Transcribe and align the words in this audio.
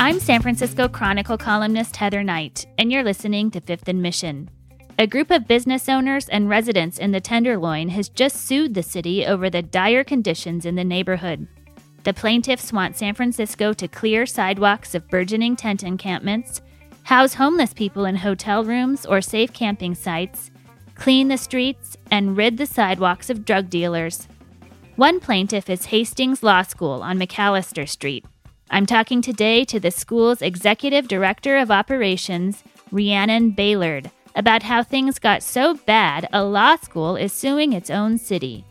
I'm 0.00 0.18
San 0.18 0.40
Francisco 0.40 0.88
Chronicle 0.88 1.36
columnist 1.36 1.94
Heather 1.94 2.24
Knight, 2.24 2.64
and 2.78 2.90
you're 2.90 3.04
listening 3.04 3.50
to 3.50 3.60
Fifth 3.60 3.86
and 3.86 4.00
Mission. 4.00 4.48
A 4.98 5.06
group 5.06 5.30
of 5.30 5.46
business 5.46 5.90
owners 5.90 6.26
and 6.30 6.48
residents 6.48 6.96
in 6.96 7.10
the 7.10 7.20
Tenderloin 7.20 7.90
has 7.90 8.08
just 8.08 8.46
sued 8.46 8.72
the 8.72 8.82
city 8.82 9.26
over 9.26 9.50
the 9.50 9.60
dire 9.60 10.02
conditions 10.02 10.64
in 10.64 10.74
the 10.74 10.84
neighborhood. 10.84 11.46
The 12.04 12.14
plaintiffs 12.14 12.72
want 12.72 12.96
San 12.96 13.12
Francisco 13.14 13.74
to 13.74 13.88
clear 13.88 14.24
sidewalks 14.24 14.94
of 14.94 15.06
burgeoning 15.10 15.54
tent 15.54 15.82
encampments, 15.82 16.62
house 17.02 17.34
homeless 17.34 17.74
people 17.74 18.06
in 18.06 18.16
hotel 18.16 18.64
rooms 18.64 19.04
or 19.04 19.20
safe 19.20 19.52
camping 19.52 19.94
sites, 19.94 20.50
clean 20.94 21.28
the 21.28 21.36
streets, 21.36 21.98
and 22.10 22.38
rid 22.38 22.56
the 22.56 22.64
sidewalks 22.64 23.28
of 23.28 23.44
drug 23.44 23.68
dealers. 23.68 24.28
One 24.96 25.20
plaintiff 25.20 25.68
is 25.68 25.84
Hastings 25.84 26.42
Law 26.42 26.62
School 26.62 27.02
on 27.02 27.18
McAllister 27.18 27.86
Street, 27.86 28.24
I'm 28.72 28.86
talking 28.86 29.20
today 29.20 29.64
to 29.64 29.80
the 29.80 29.90
school's 29.90 30.42
executive 30.42 31.08
director 31.08 31.56
of 31.56 31.72
operations, 31.72 32.62
Rhiannon 32.92 33.50
Bailard, 33.52 34.12
about 34.36 34.62
how 34.62 34.84
things 34.84 35.18
got 35.18 35.42
so 35.42 35.74
bad 35.74 36.28
a 36.32 36.44
law 36.44 36.76
school 36.76 37.16
is 37.16 37.32
suing 37.32 37.72
its 37.72 37.90
own 37.90 38.16
city. 38.16 38.64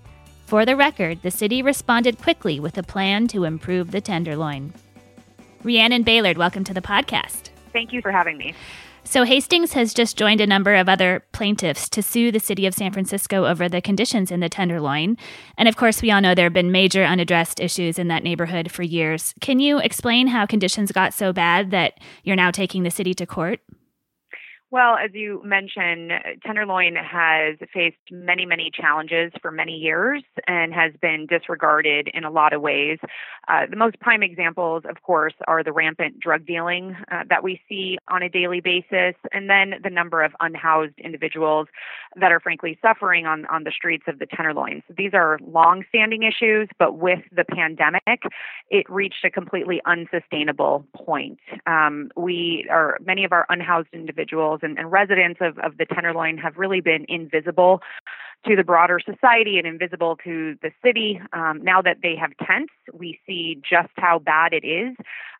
For 0.46 0.66
the 0.66 0.78
record, 0.78 1.22
the 1.22 1.32
city 1.32 1.62
responded 1.62 2.18
quickly 2.18 2.62
with 2.62 2.78
a 2.78 2.84
plan 2.84 3.28
to 3.28 3.44
improve 3.44 3.92
the 3.92 4.00
Tenderloin. 4.00 4.74
Rhiannon 5.64 6.06
Bailard, 6.06 6.38
welcome 6.38 6.64
to 6.64 6.74
the 6.74 6.82
podcast. 6.82 7.50
Thank 7.74 7.92
you 7.92 8.02
for 8.02 8.14
having 8.14 8.38
me. 8.38 8.56
So, 9.04 9.24
Hastings 9.24 9.74
has 9.74 9.94
just 9.94 10.18
joined 10.18 10.42
a 10.42 10.48
number 10.48 10.76
of 10.76 10.88
other 10.88 11.24
plaintiffs 11.32 11.90
to 11.90 12.04
sue 12.04 12.32
the 12.32 12.40
city 12.40 12.66
of 12.66 12.76
San 12.76 12.92
Francisco 12.92 13.46
over 13.46 13.68
the 13.68 13.82
conditions 13.82 14.32
in 14.32 14.40
the 14.40 14.50
Tenderloin. 14.50 15.18
And 15.58 15.68
of 15.68 15.78
course, 15.78 16.02
we 16.02 16.12
all 16.12 16.22
know 16.22 16.36
there 16.36 16.46
have 16.46 16.54
been 16.54 16.72
major 16.72 17.04
unaddressed 17.04 17.60
issues 17.60 17.98
in 17.98 18.08
that 18.10 18.24
neighborhood 18.24 18.72
for 18.72 18.84
years. 18.84 19.34
Can 19.42 19.60
you 19.60 19.80
explain 19.80 20.28
how 20.28 20.46
conditions 20.46 20.92
got 20.92 21.14
so 21.14 21.34
bad 21.34 21.72
that 21.72 22.00
you're 22.24 22.36
now 22.36 22.52
taking 22.52 22.84
the 22.84 22.92
city 22.92 23.14
to 23.16 23.26
court? 23.26 23.62
Well, 24.72 24.98
as 25.04 25.10
you 25.16 25.42
mentioned, 25.44 26.12
Tenderloin 26.46 26.96
has 26.96 27.58
faced 27.74 27.98
many, 28.12 28.46
many 28.46 28.70
challenges 28.72 29.32
for 29.42 29.50
many 29.50 29.72
years 29.72 30.24
and 30.46 30.72
has 30.76 30.94
been 31.02 31.26
disregarded 31.26 32.08
in 32.14 32.24
a 32.24 32.30
lot 32.30 32.54
of 32.54 32.62
ways. 32.62 33.00
Uh, 33.48 33.66
the 33.68 33.76
most 33.76 34.00
prime 34.00 34.22
examples, 34.22 34.84
of 34.88 35.02
course, 35.02 35.34
are 35.48 35.64
the 35.64 35.72
rampant 35.72 36.20
drug 36.20 36.46
dealing 36.46 36.96
uh, 37.12 37.24
that 37.30 37.44
we 37.44 37.60
see 37.68 37.98
on 38.10 38.22
a 38.22 38.30
daily 38.30 38.62
basis, 38.62 39.16
and 39.32 39.50
then 39.50 39.74
the 39.84 39.90
number 39.90 40.22
of 40.22 40.34
unhoused 40.40 41.00
individuals 41.00 41.68
that 42.16 42.32
are 42.32 42.40
frankly 42.40 42.78
suffering 42.80 43.26
on, 43.26 43.48
on 43.48 43.64
the 43.64 43.72
streets 43.72 44.04
of 44.08 44.20
the 44.20 44.28
Tenderloin. 44.28 44.84
So 44.88 44.94
these 44.96 45.16
are 45.16 45.40
long-standing 45.48 46.22
issues, 46.22 46.70
but 46.78 46.96
with 46.96 47.22
the 47.32 47.44
pandemic, 47.44 48.22
it 48.70 48.88
reached 48.88 49.26
a 49.26 49.32
completely 49.32 49.82
unsustainable 49.88 50.86
point. 50.96 51.40
Um, 51.66 52.12
we 52.16 52.68
are 52.70 53.00
many 53.04 53.26
of 53.26 53.32
our 53.32 53.48
unhoused 53.50 53.90
individuals 53.94 54.59
and, 54.64 54.78
and 54.78 54.92
residents 54.92 55.40
of, 55.42 55.58
of 55.60 55.78
the 55.78 55.86
Tenderloin 55.86 56.38
have 56.38 56.58
really 56.58 56.82
been 56.82 57.06
invisible 57.08 57.82
to 58.46 58.56
the 58.56 58.64
broader 58.64 59.00
society 59.00 59.58
and 59.58 59.68
invisible 59.68 60.18
to 60.24 60.56
the 60.62 60.72
city. 60.84 61.22
Um, 61.34 61.62
now 61.62 61.82
that 61.82 61.98
they 62.02 62.16
have 62.16 62.32
tents, 62.46 62.74
we 62.94 63.20
see 63.28 63.62
just 63.70 63.90
how 63.96 64.20
bad 64.20 64.54
it 64.54 64.66
is. 64.66 64.96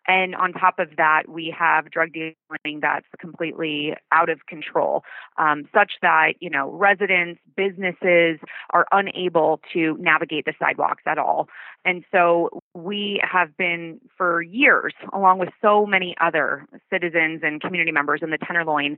And 0.08 0.36
on 0.36 0.54
top 0.54 0.80
of 0.80 0.96
that, 0.98 1.30
we 1.30 1.54
have 1.58 1.92
drug 1.92 2.14
dealing 2.14 2.80
that's 2.82 3.06
completely 3.20 3.96
out 4.12 4.30
of 4.30 4.46
control, 4.48 5.04
um, 5.38 5.68
such 5.74 5.94
that, 6.02 6.34
you 6.40 6.50
know, 6.50 6.72
residents, 6.72 7.40
businesses 7.56 8.40
are 8.72 8.88
unable 8.92 9.62
to 9.74 9.96
navigate 10.00 10.46
the 10.46 10.54
sidewalks 10.58 11.04
at 11.06 11.20
all. 11.20 11.48
And 11.86 12.04
so 12.12 12.62
we 12.74 13.22
have 13.24 13.56
been 13.56 14.02
for 14.18 14.42
years, 14.42 14.94
along 15.14 15.40
with 15.40 15.50
so 15.62 15.86
many 15.86 16.16
other 16.20 16.66
citizens 16.92 17.42
and 17.44 17.62
community 17.62 17.92
members 17.92 18.20
in 18.22 18.32
the 18.32 18.38
Tenderloin, 18.38 18.98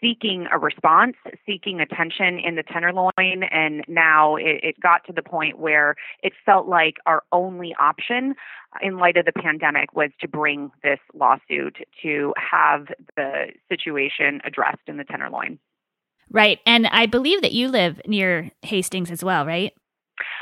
seeking 0.00 0.46
a 0.52 0.58
response, 0.58 1.16
seeking 1.44 1.80
attention 1.80 2.38
in 2.38 2.54
the 2.54 2.62
Tenderloin. 2.62 3.42
And 3.50 3.84
now 3.88 4.36
it, 4.36 4.60
it 4.62 4.80
got 4.80 5.04
to 5.06 5.12
the 5.12 5.22
point 5.22 5.58
where 5.58 5.96
it 6.22 6.32
felt 6.46 6.68
like 6.68 6.96
our 7.04 7.22
only 7.32 7.74
option 7.80 8.34
in 8.80 8.98
light 8.98 9.16
of 9.16 9.24
the 9.24 9.32
pandemic 9.32 9.94
was 9.94 10.10
to 10.20 10.28
bring 10.28 10.70
this 10.84 11.00
lawsuit 11.12 11.78
to 12.02 12.32
have 12.36 12.86
the 13.16 13.46
situation 13.68 14.40
addressed 14.44 14.86
in 14.86 14.96
the 14.96 15.04
Tenderloin. 15.04 15.58
Right. 16.30 16.60
And 16.64 16.86
I 16.86 17.06
believe 17.06 17.42
that 17.42 17.52
you 17.52 17.68
live 17.68 18.00
near 18.06 18.52
Hastings 18.62 19.10
as 19.10 19.24
well, 19.24 19.44
right? 19.44 19.72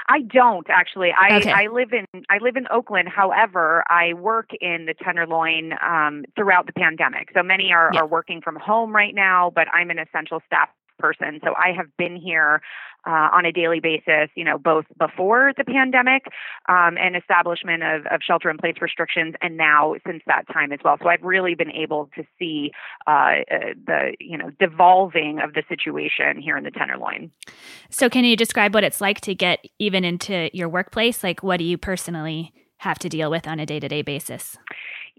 I 0.09 0.23
don't 0.23 0.67
actually. 0.71 1.11
I 1.13 1.37
okay. 1.37 1.53
I 1.53 1.67
live 1.67 1.93
in 1.93 2.07
I 2.31 2.39
live 2.41 2.57
in 2.57 2.67
Oakland. 2.71 3.09
However, 3.09 3.85
I 3.89 4.15
work 4.15 4.51
in 4.61 4.87
the 4.87 4.95
Tenderloin 4.95 5.75
um, 5.85 6.25
throughout 6.35 6.67
the 6.67 6.73
pandemic. 6.73 7.29
So 7.35 7.43
many 7.43 7.73
are 7.73 7.91
yeah. 7.93 8.01
are 8.01 8.07
working 8.07 8.41
from 8.41 8.57
home 8.57 8.95
right 8.97 9.15
now, 9.15 9.53
but 9.55 9.69
I'm 9.73 9.91
an 9.91 9.99
essential 9.99 10.41
staff 10.47 10.71
person. 10.99 11.41
So 11.45 11.55
I 11.57 11.73
have 11.77 11.95
been 11.97 12.17
here 12.17 12.63
uh, 13.09 13.29
on 13.33 13.47
a 13.47 13.53
daily 13.53 13.81
basis, 13.81 14.29
you 14.35 14.45
know, 14.45 14.59
both 14.59 14.85
before 14.99 15.53
the 15.57 15.65
pandemic 15.65 16.27
um, 16.69 16.99
and 16.99 17.17
establishment 17.17 17.83
of, 17.83 18.05
of 18.11 18.21
shelter 18.23 18.51
in 18.51 18.59
place 18.59 18.75
restrictions, 18.83 19.35
and 19.41 19.57
now 19.57 19.95
since 20.07 20.23
that 20.27 20.45
time 20.53 20.73
as 20.73 20.81
well. 20.85 20.97
So 21.03 21.09
I've 21.09 21.23
really 21.23 21.55
been 21.55 21.73
able 21.73 22.11
to 22.17 22.25
see 22.39 22.71
uh, 23.07 23.11
uh, 23.11 23.59
the, 23.87 24.15
you 24.21 24.37
know, 24.37 24.51
devolving 24.61 25.41
of 25.41 25.55
the 25.55 25.63
situation 25.69 26.41
here 26.41 26.59
in 26.59 26.65
the 26.65 26.71
Tenderloin. 26.71 27.31
So 27.89 28.11
can 28.11 28.25
you 28.25 28.37
describe 28.37 28.75
what 28.75 28.85
it's 28.85 29.01
like 29.01 29.23
to 29.23 29.35
get 29.35 29.65
even 29.79 30.05
into 30.05 30.51
your 30.53 30.69
workplace? 30.69 31.25
Like, 31.25 31.43
what 31.43 31.57
do 31.57 31.65
you 31.65 31.79
personally 31.79 32.53
have 32.79 32.99
to 32.99 33.09
deal 33.09 33.31
with 33.31 33.49
on 33.49 33.59
a 33.59 33.65
day 33.65 33.81
to 33.81 33.89
day 33.89 34.03
basis? 34.03 34.59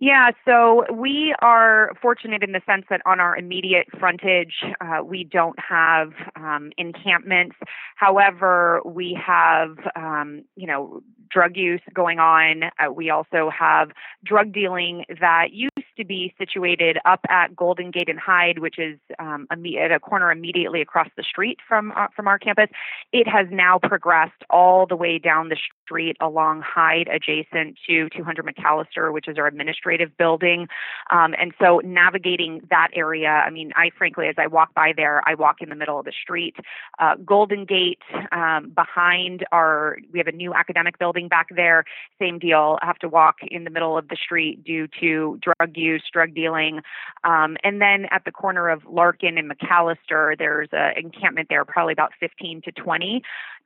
Yeah, 0.01 0.31
so 0.45 0.85
we 0.93 1.35
are 1.41 1.91
fortunate 2.01 2.41
in 2.41 2.53
the 2.53 2.61
sense 2.65 2.85
that 2.89 3.01
on 3.05 3.19
our 3.19 3.35
immediate 3.35 3.87
frontage, 3.99 4.53
uh, 4.79 5.03
we 5.03 5.25
don't 5.25 5.59
have 5.59 6.13
um, 6.37 6.71
encampments. 6.77 7.57
However, 7.97 8.79
we 8.85 9.19
have, 9.21 9.75
um, 9.97 10.43
you 10.55 10.67
know, 10.67 11.01
drug 11.29 11.57
use 11.57 11.81
going 11.93 12.17
on. 12.17 12.63
Uh, 12.79 12.93
we 12.93 13.09
also 13.09 13.49
have 13.49 13.89
drug 14.23 14.53
dealing 14.53 15.03
that 15.19 15.51
used 15.51 15.73
to 15.97 16.05
be 16.05 16.33
situated 16.37 16.97
up 17.03 17.19
at 17.29 17.53
Golden 17.53 17.91
Gate 17.91 18.07
and 18.07 18.19
Hyde, 18.19 18.59
which 18.59 18.79
is 18.79 18.97
um, 19.19 19.47
at 19.51 19.91
a 19.91 19.99
corner 19.99 20.31
immediately 20.31 20.81
across 20.81 21.09
the 21.17 21.23
street 21.23 21.59
from 21.67 21.91
uh, 21.91 22.07
from 22.15 22.27
our 22.27 22.39
campus. 22.39 22.69
It 23.11 23.27
has 23.27 23.47
now 23.51 23.79
progressed 23.79 24.43
all 24.49 24.87
the 24.87 24.95
way 24.95 25.19
down 25.19 25.49
the 25.49 25.57
street 25.89 26.17
along 26.21 26.61
Hyde, 26.61 27.09
adjacent 27.11 27.77
to 27.87 28.09
200 28.09 28.45
McAllister, 28.45 29.11
which 29.11 29.27
is 29.27 29.37
our 29.37 29.47
administrative 29.47 30.15
building. 30.17 30.67
Um, 31.11 31.33
and 31.39 31.53
so 31.59 31.81
navigating 31.83 32.61
that 32.69 32.89
area, 32.93 33.29
I 33.29 33.49
mean, 33.49 33.71
I 33.75 33.89
frankly, 33.97 34.27
as 34.27 34.35
I 34.37 34.47
walk 34.47 34.73
by 34.75 34.93
there, 34.95 35.21
I 35.25 35.33
walk 35.33 35.61
in 35.61 35.69
the 35.69 35.75
middle 35.75 35.99
of 35.99 36.05
the 36.05 36.13
street. 36.21 36.55
Uh, 36.99 37.15
Golden 37.25 37.65
Gate 37.65 37.99
um, 38.31 38.71
behind 38.75 39.45
our, 39.51 39.97
we 40.13 40.19
have 40.19 40.27
a 40.27 40.31
new 40.31 40.53
academic 40.53 40.99
building 40.99 41.27
back 41.27 41.47
there. 41.55 41.85
Same 42.19 42.37
deal. 42.37 42.77
I 42.81 42.85
have 42.85 42.99
to 42.99 43.09
walk 43.09 43.37
in 43.49 43.63
the 43.63 43.69
middle 43.69 43.97
of 43.97 44.07
the 44.09 44.17
street 44.23 44.63
due 44.63 44.87
to 44.99 45.39
drug 45.41 45.75
use, 45.75 46.03
drug 46.11 46.35
dealing. 46.35 46.81
Um, 47.23 47.57
and 47.63 47.81
then 47.81 48.05
at 48.11 48.25
the 48.25 48.31
corner 48.31 48.69
of 48.69 48.83
Larkin 48.85 49.37
and 49.37 49.51
McAllister, 49.51 50.37
there's 50.37 50.69
an 50.71 50.93
encampment 50.97 51.47
there, 51.49 51.65
probably 51.65 51.93
about 51.93 52.11
15 52.19 52.61
to 52.63 52.71
20 52.71 53.23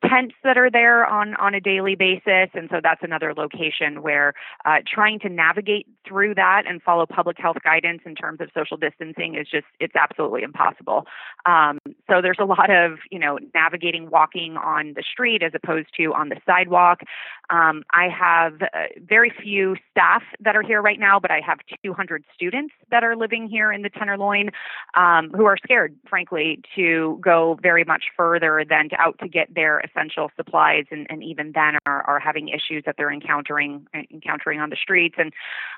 tents 0.10 0.36
that 0.44 0.58
are 0.58 0.70
there 0.70 1.06
on 1.06 1.36
on 1.36 1.54
a 1.54 1.62
daily 1.62 1.96
basis. 1.96 2.50
And 2.54 2.70
so 2.70 2.80
that's 2.82 3.02
another 3.04 3.34
location 3.36 4.02
where 4.02 4.34
uh, 4.66 4.78
trying 4.88 5.20
to 5.20 5.30
navigate 5.30 5.88
through 6.08 6.36
that 6.36 6.64
and 6.68 6.82
follow 6.82 7.06
public 7.06 7.38
health 7.40 7.58
guidance 7.64 8.02
in 8.06 8.16
terms 8.16 8.42
of 8.42 8.50
social 8.54 8.78
distancing 8.78 9.36
is 9.36 9.48
just 9.50 9.66
it's 9.80 9.96
absolutely 9.96 10.44
impossible. 10.44 11.06
Um, 11.46 11.80
so 12.10 12.22
there's 12.22 12.40
a 12.40 12.46
lot 12.46 12.70
of 12.70 13.00
you 13.12 13.20
know 13.20 13.40
navigating 13.54 14.10
walking 14.10 14.58
on 14.58 14.94
the 14.96 15.04
street 15.04 15.44
as 15.44 15.52
opposed 15.54 15.88
to 15.98 16.14
on 16.14 16.30
the 16.30 16.38
sidewalk. 16.46 17.02
Um, 17.50 17.84
i 17.92 18.08
have 18.08 18.62
uh, 18.62 18.68
very 19.02 19.30
few 19.30 19.76
staff 19.92 20.24
that 20.40 20.56
are 20.56 20.62
here 20.62 20.82
right 20.82 21.00
now 21.00 21.20
but 21.20 21.30
i 21.30 21.42
have 21.46 21.60
200 21.84 22.24
students 22.34 22.74
that 22.90 23.04
are 23.04 23.16
living 23.16 23.48
here 23.48 23.72
in 23.72 23.82
the 23.82 23.90
tenderloin 23.90 24.50
um, 24.96 25.30
who 25.36 25.46
are 25.46 25.58
scared 25.58 25.96
frankly 26.10 26.62
to 26.76 27.20
go 27.22 27.58
very 27.62 27.84
much 27.84 28.06
further 28.16 28.64
than 28.68 28.90
to 28.90 28.96
out 28.96 29.18
to 29.20 29.28
get 29.28 29.54
their 29.54 29.80
essential 29.94 30.32
supplies 30.36 30.86
and, 30.92 31.08
and 31.10 31.24
even 31.24 31.52
then 31.54 31.78
are, 31.86 32.02
are 32.04 32.20
having 32.20 32.50
issues 32.50 32.84
that 32.86 32.96
they're 32.98 33.12
encountering 33.12 33.88
encountering 34.12 34.60
on 34.60 34.70
the 34.70 34.76
streets. 34.76 35.16
And 35.18 35.34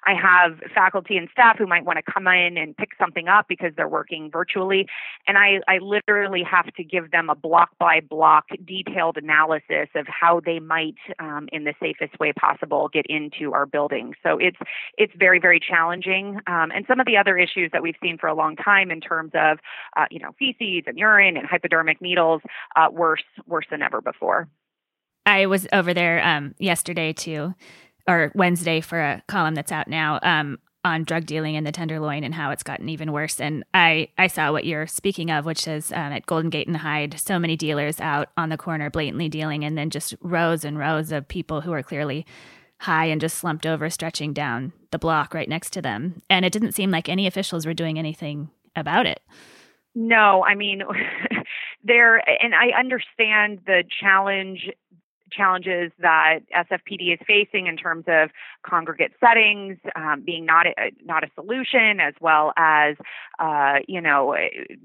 i 0.05 0.13
have 0.13 0.59
faculty 0.73 1.17
and 1.17 1.29
staff 1.31 1.57
who 1.57 1.67
might 1.67 1.85
want 1.85 1.97
to 2.03 2.11
come 2.11 2.27
in 2.27 2.57
and 2.57 2.75
pick 2.75 2.89
something 2.99 3.27
up 3.27 3.47
because 3.47 3.71
they're 3.75 3.87
working 3.87 4.29
virtually. 4.31 4.87
And 5.27 5.37
i 5.37 5.59
i 5.67 5.77
literally 5.79 6.43
have 6.43 6.73
to 6.73 6.83
give 6.83 7.11
them 7.11 7.29
a 7.29 7.35
block 7.35 7.69
by 7.79 8.01
block 8.01 8.45
detailed 8.65 9.17
analysis 9.17 9.89
of 9.95 10.07
how 10.07 10.39
they 10.39 10.59
might 10.59 10.95
um, 11.19 11.47
in 11.51 11.63
the 11.63 11.73
safest 11.79 12.19
way 12.19 12.33
possible 12.33 12.89
get 12.91 13.05
into 13.07 13.53
our 13.53 13.65
building. 13.65 14.13
So 14.23 14.37
it's 14.37 14.57
it's 14.97 15.13
very 15.17 15.39
very 15.39 15.59
challenging. 15.59 16.39
Um, 16.47 16.71
and 16.71 16.85
some 16.87 16.99
of 16.99 17.05
the 17.05 17.17
other 17.17 17.37
issues 17.37 17.71
that 17.71 17.81
we've 17.81 17.95
seen 18.01 18.17
for 18.17 18.27
a 18.27 18.35
long 18.35 18.55
time 18.55 18.91
in 18.91 19.01
terms 19.01 19.31
of 19.33 19.59
uh, 19.97 20.05
you 20.09 20.19
know 20.19 20.31
feces 20.37 20.83
and 20.87 20.97
urine 20.97 21.37
and 21.37 21.45
hypodermic 21.45 22.01
needles 22.01 22.41
uh, 22.75 22.87
worse 22.91 23.23
worse 23.47 23.65
than 23.69 23.81
ever 23.81 24.01
before. 24.05 24.47
I 25.25 25.47
was 25.47 25.67
over 25.73 25.93
there 25.93 26.25
um, 26.25 26.55
yesterday 26.59 27.11
too, 27.11 27.53
or 28.07 28.31
Wednesday 28.35 28.79
for 28.79 29.01
a 29.01 29.23
column 29.27 29.55
that's 29.55 29.71
out 29.71 29.89
now. 29.89 30.19
Um, 30.23 30.59
on 30.85 31.03
drug 31.03 31.25
dealing 31.25 31.55
in 31.55 31.63
the 31.63 31.71
Tenderloin 31.71 32.23
and 32.23 32.35
how 32.35 32.51
it's 32.51 32.61
gotten 32.61 32.87
even 32.89 33.11
worse. 33.11 33.41
And 33.41 33.65
I, 33.73 34.09
I 34.19 34.27
saw 34.27 34.51
what 34.51 34.65
you're 34.65 34.85
speaking 34.85 35.31
of, 35.31 35.43
which 35.43 35.67
is 35.67 35.91
um, 35.91 36.13
at 36.13 36.27
Golden 36.27 36.51
Gate 36.51 36.67
and 36.67 36.77
Hyde, 36.77 37.19
so 37.19 37.39
many 37.39 37.57
dealers 37.57 37.99
out 37.99 38.29
on 38.37 38.49
the 38.49 38.57
corner 38.57 38.91
blatantly 38.91 39.27
dealing, 39.27 39.65
and 39.65 39.75
then 39.75 39.89
just 39.89 40.13
rows 40.21 40.63
and 40.63 40.77
rows 40.77 41.11
of 41.11 41.27
people 41.27 41.61
who 41.61 41.73
are 41.73 41.81
clearly 41.81 42.23
high 42.81 43.05
and 43.05 43.19
just 43.19 43.37
slumped 43.39 43.65
over, 43.65 43.89
stretching 43.89 44.31
down 44.31 44.73
the 44.91 44.99
block 44.99 45.33
right 45.33 45.49
next 45.49 45.71
to 45.71 45.81
them. 45.81 46.21
And 46.29 46.45
it 46.45 46.53
didn't 46.53 46.73
seem 46.73 46.91
like 46.91 47.09
any 47.09 47.25
officials 47.25 47.65
were 47.65 47.73
doing 47.73 47.97
anything 47.97 48.49
about 48.75 49.07
it. 49.07 49.21
No, 49.95 50.43
I 50.43 50.53
mean, 50.53 50.83
there, 51.85 52.21
and 52.41 52.53
I 52.55 52.77
understand 52.77 53.61
the 53.65 53.83
challenge 54.01 54.69
challenges 55.31 55.91
that 55.99 56.39
SFPD 56.55 57.13
is 57.13 57.19
facing 57.27 57.67
in 57.67 57.77
terms 57.77 58.05
of 58.07 58.29
congregate 58.63 59.11
settings 59.19 59.77
um, 59.95 60.21
being 60.25 60.45
not 60.45 60.67
a, 60.67 60.91
not 61.03 61.23
a 61.23 61.27
solution, 61.35 61.99
as 61.99 62.13
well 62.19 62.53
as 62.57 62.95
uh, 63.39 63.79
you 63.87 64.01
know 64.01 64.35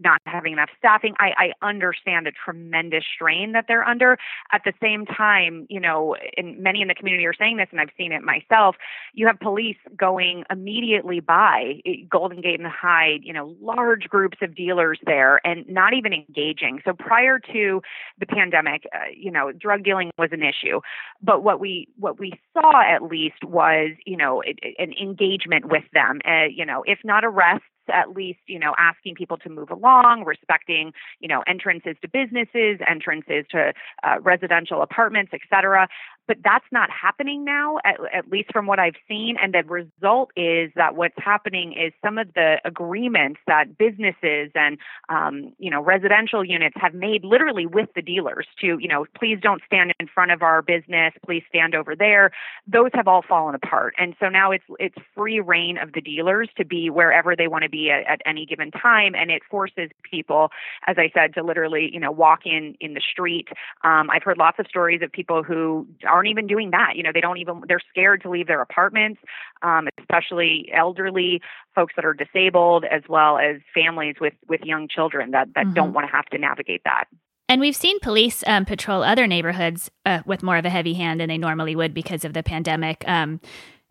not 0.00 0.20
having 0.24 0.52
enough 0.52 0.70
staffing. 0.78 1.14
I, 1.18 1.52
I 1.62 1.66
understand 1.66 2.26
the 2.26 2.32
tremendous 2.32 3.04
strain 3.14 3.52
that 3.52 3.66
they're 3.68 3.86
under. 3.86 4.18
At 4.52 4.62
the 4.64 4.72
same 4.80 5.06
time, 5.06 5.66
you 5.68 5.80
know, 5.80 6.16
and 6.36 6.58
many 6.58 6.82
in 6.82 6.88
the 6.88 6.94
community 6.94 7.26
are 7.26 7.34
saying 7.34 7.56
this, 7.56 7.68
and 7.70 7.80
I've 7.80 7.90
seen 7.96 8.12
it 8.12 8.22
myself. 8.22 8.76
You 9.14 9.26
have 9.26 9.38
police 9.38 9.76
going 9.96 10.44
immediately 10.50 11.20
by 11.20 11.80
eh, 11.84 12.04
Golden 12.10 12.40
Gate 12.40 12.60
and 12.60 12.68
Hyde, 12.68 13.20
you 13.22 13.32
know, 13.32 13.54
large 13.60 14.08
groups 14.08 14.38
of 14.42 14.54
dealers 14.54 14.98
there, 15.04 15.40
and 15.44 15.68
not 15.68 15.92
even 15.94 16.12
engaging. 16.12 16.80
So 16.84 16.92
prior 16.92 17.38
to 17.52 17.82
the 18.18 18.26
pandemic, 18.26 18.86
uh, 18.94 19.10
you 19.14 19.30
know, 19.30 19.52
drug 19.52 19.84
dealing 19.84 20.10
was 20.18 20.29
an 20.32 20.42
issue. 20.42 20.80
But 21.22 21.42
what 21.42 21.60
we 21.60 21.88
what 21.96 22.18
we 22.18 22.32
saw 22.52 22.82
at 22.82 23.02
least 23.02 23.44
was 23.44 23.90
you 24.06 24.16
know 24.16 24.42
an 24.42 24.92
engagement 25.00 25.66
with 25.66 25.84
them. 25.92 26.20
Uh, 26.26 26.46
you 26.54 26.64
know, 26.64 26.82
if 26.86 26.98
not 27.04 27.24
arrests, 27.24 27.64
at 27.92 28.10
least 28.10 28.40
you 28.46 28.58
know 28.58 28.74
asking 28.78 29.14
people 29.14 29.36
to 29.36 29.48
move 29.48 29.70
along 29.70 30.24
respecting 30.24 30.92
you 31.20 31.28
know 31.28 31.42
entrances 31.46 31.96
to 32.02 32.08
businesses 32.08 32.78
entrances 32.88 33.44
to 33.50 33.72
uh, 34.02 34.20
residential 34.20 34.82
apartments 34.82 35.32
etc 35.32 35.88
but 36.30 36.38
that's 36.44 36.66
not 36.70 36.90
happening 36.90 37.44
now, 37.44 37.78
at, 37.84 37.96
at, 38.14 38.30
least 38.30 38.52
from 38.52 38.64
what 38.66 38.78
I've 38.78 38.94
seen. 39.08 39.36
And 39.42 39.52
the 39.52 39.64
result 39.64 40.30
is 40.36 40.70
that 40.76 40.94
what's 40.94 41.16
happening 41.18 41.72
is 41.72 41.92
some 42.04 42.18
of 42.18 42.32
the 42.34 42.58
agreements 42.64 43.40
that 43.48 43.76
businesses 43.76 44.52
and 44.54 44.78
um, 45.08 45.52
you 45.58 45.72
know 45.72 45.82
residential 45.82 46.44
units 46.44 46.76
have 46.78 46.94
made 46.94 47.24
literally 47.24 47.66
with 47.66 47.88
the 47.96 48.02
dealers 48.02 48.46
to 48.60 48.78
you 48.78 48.86
know 48.86 49.06
please 49.18 49.38
don't 49.42 49.60
stand 49.66 49.92
in 49.98 50.06
front 50.06 50.30
of 50.30 50.40
our 50.40 50.62
business, 50.62 51.12
please 51.26 51.42
stand 51.48 51.74
over 51.74 51.96
there. 51.96 52.30
Those 52.64 52.90
have 52.94 53.08
all 53.08 53.22
fallen 53.28 53.56
apart, 53.56 53.94
and 53.98 54.14
so 54.20 54.28
now 54.28 54.52
it's 54.52 54.64
it's 54.78 54.94
free 55.16 55.40
rein 55.40 55.78
of 55.78 55.94
the 55.94 56.00
dealers 56.00 56.48
to 56.58 56.64
be 56.64 56.90
wherever 56.90 57.34
they 57.34 57.48
want 57.48 57.64
to 57.64 57.68
be 57.68 57.90
at, 57.90 58.06
at 58.06 58.20
any 58.24 58.46
given 58.46 58.70
time, 58.70 59.16
and 59.16 59.32
it 59.32 59.42
forces 59.50 59.90
people, 60.08 60.50
as 60.86 60.94
I 60.96 61.10
said, 61.12 61.34
to 61.34 61.42
literally 61.42 61.90
you 61.92 61.98
know 61.98 62.12
walk 62.12 62.42
in 62.44 62.76
in 62.78 62.94
the 62.94 63.00
street. 63.00 63.48
Um, 63.82 64.10
I've 64.10 64.22
heard 64.22 64.38
lots 64.38 64.60
of 64.60 64.68
stories 64.68 65.02
of 65.02 65.10
people 65.10 65.42
who 65.42 65.88
are 66.06 66.19
aren't 66.20 66.28
even 66.28 66.46
doing 66.46 66.70
that. 66.72 66.96
You 66.96 67.02
know, 67.02 67.10
they 67.12 67.22
don't 67.22 67.38
even, 67.38 67.62
they're 67.66 67.80
scared 67.88 68.20
to 68.22 68.30
leave 68.30 68.46
their 68.46 68.60
apartments, 68.60 69.20
um, 69.62 69.88
especially 69.98 70.70
elderly 70.74 71.40
folks 71.74 71.94
that 71.96 72.04
are 72.04 72.12
disabled, 72.12 72.84
as 72.84 73.02
well 73.08 73.38
as 73.38 73.56
families 73.74 74.16
with, 74.20 74.34
with 74.48 74.60
young 74.62 74.86
children 74.86 75.30
that, 75.30 75.48
that 75.54 75.64
mm-hmm. 75.64 75.74
don't 75.74 75.92
want 75.94 76.06
to 76.06 76.12
have 76.12 76.26
to 76.26 76.38
navigate 76.38 76.82
that. 76.84 77.04
And 77.48 77.60
we've 77.60 77.74
seen 77.74 77.98
police 78.00 78.44
um, 78.46 78.64
patrol 78.66 79.02
other 79.02 79.26
neighborhoods 79.26 79.90
uh, 80.04 80.20
with 80.26 80.42
more 80.42 80.58
of 80.58 80.64
a 80.66 80.70
heavy 80.70 80.94
hand 80.94 81.20
than 81.20 81.28
they 81.28 81.38
normally 81.38 81.74
would 81.74 81.94
because 81.94 82.24
of 82.24 82.34
the 82.34 82.42
pandemic. 82.42 83.02
Um, 83.08 83.40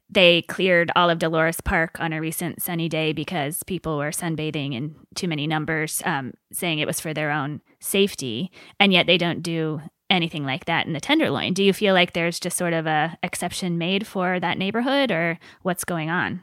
they 0.10 0.44
cleared 0.44 0.92
all 0.96 1.10
of 1.10 1.20
Dolores 1.20 1.62
Park 1.62 2.00
on 2.00 2.14
a 2.14 2.22
recent 2.22 2.62
sunny 2.62 2.90
day 2.90 3.12
because 3.12 3.64
people 3.64 3.98
were 3.98 4.12
sunbathing 4.12 4.74
in 4.74 4.96
too 5.14 5.28
many 5.28 5.46
numbers, 5.46 6.02
um, 6.06 6.34
saying 6.52 6.80
it 6.80 6.88
was 6.88 7.00
for 7.00 7.14
their 7.14 7.32
own 7.32 7.62
safety. 7.80 8.52
And 8.80 8.92
yet 8.92 9.08
they 9.08 9.18
don't 9.18 9.44
do 9.44 9.82
anything 10.10 10.46
like 10.46 10.66
that 10.66 10.86
in 10.86 10.94
the 10.94 11.00
Tenderloin. 11.00 11.54
Do 11.54 11.64
you 11.64 11.74
feel 11.74 11.94
like 11.94 12.14
there's 12.14 12.40
just 12.40 12.58
sort 12.58 12.74
of 12.74 12.88
a 12.88 13.18
exception 13.24 13.78
made 13.78 14.08
for 14.08 14.40
that 14.40 14.58
neighborhood, 14.58 15.12
or 15.12 15.40
what's 15.62 15.84
going 15.84 16.10
on? 16.10 16.42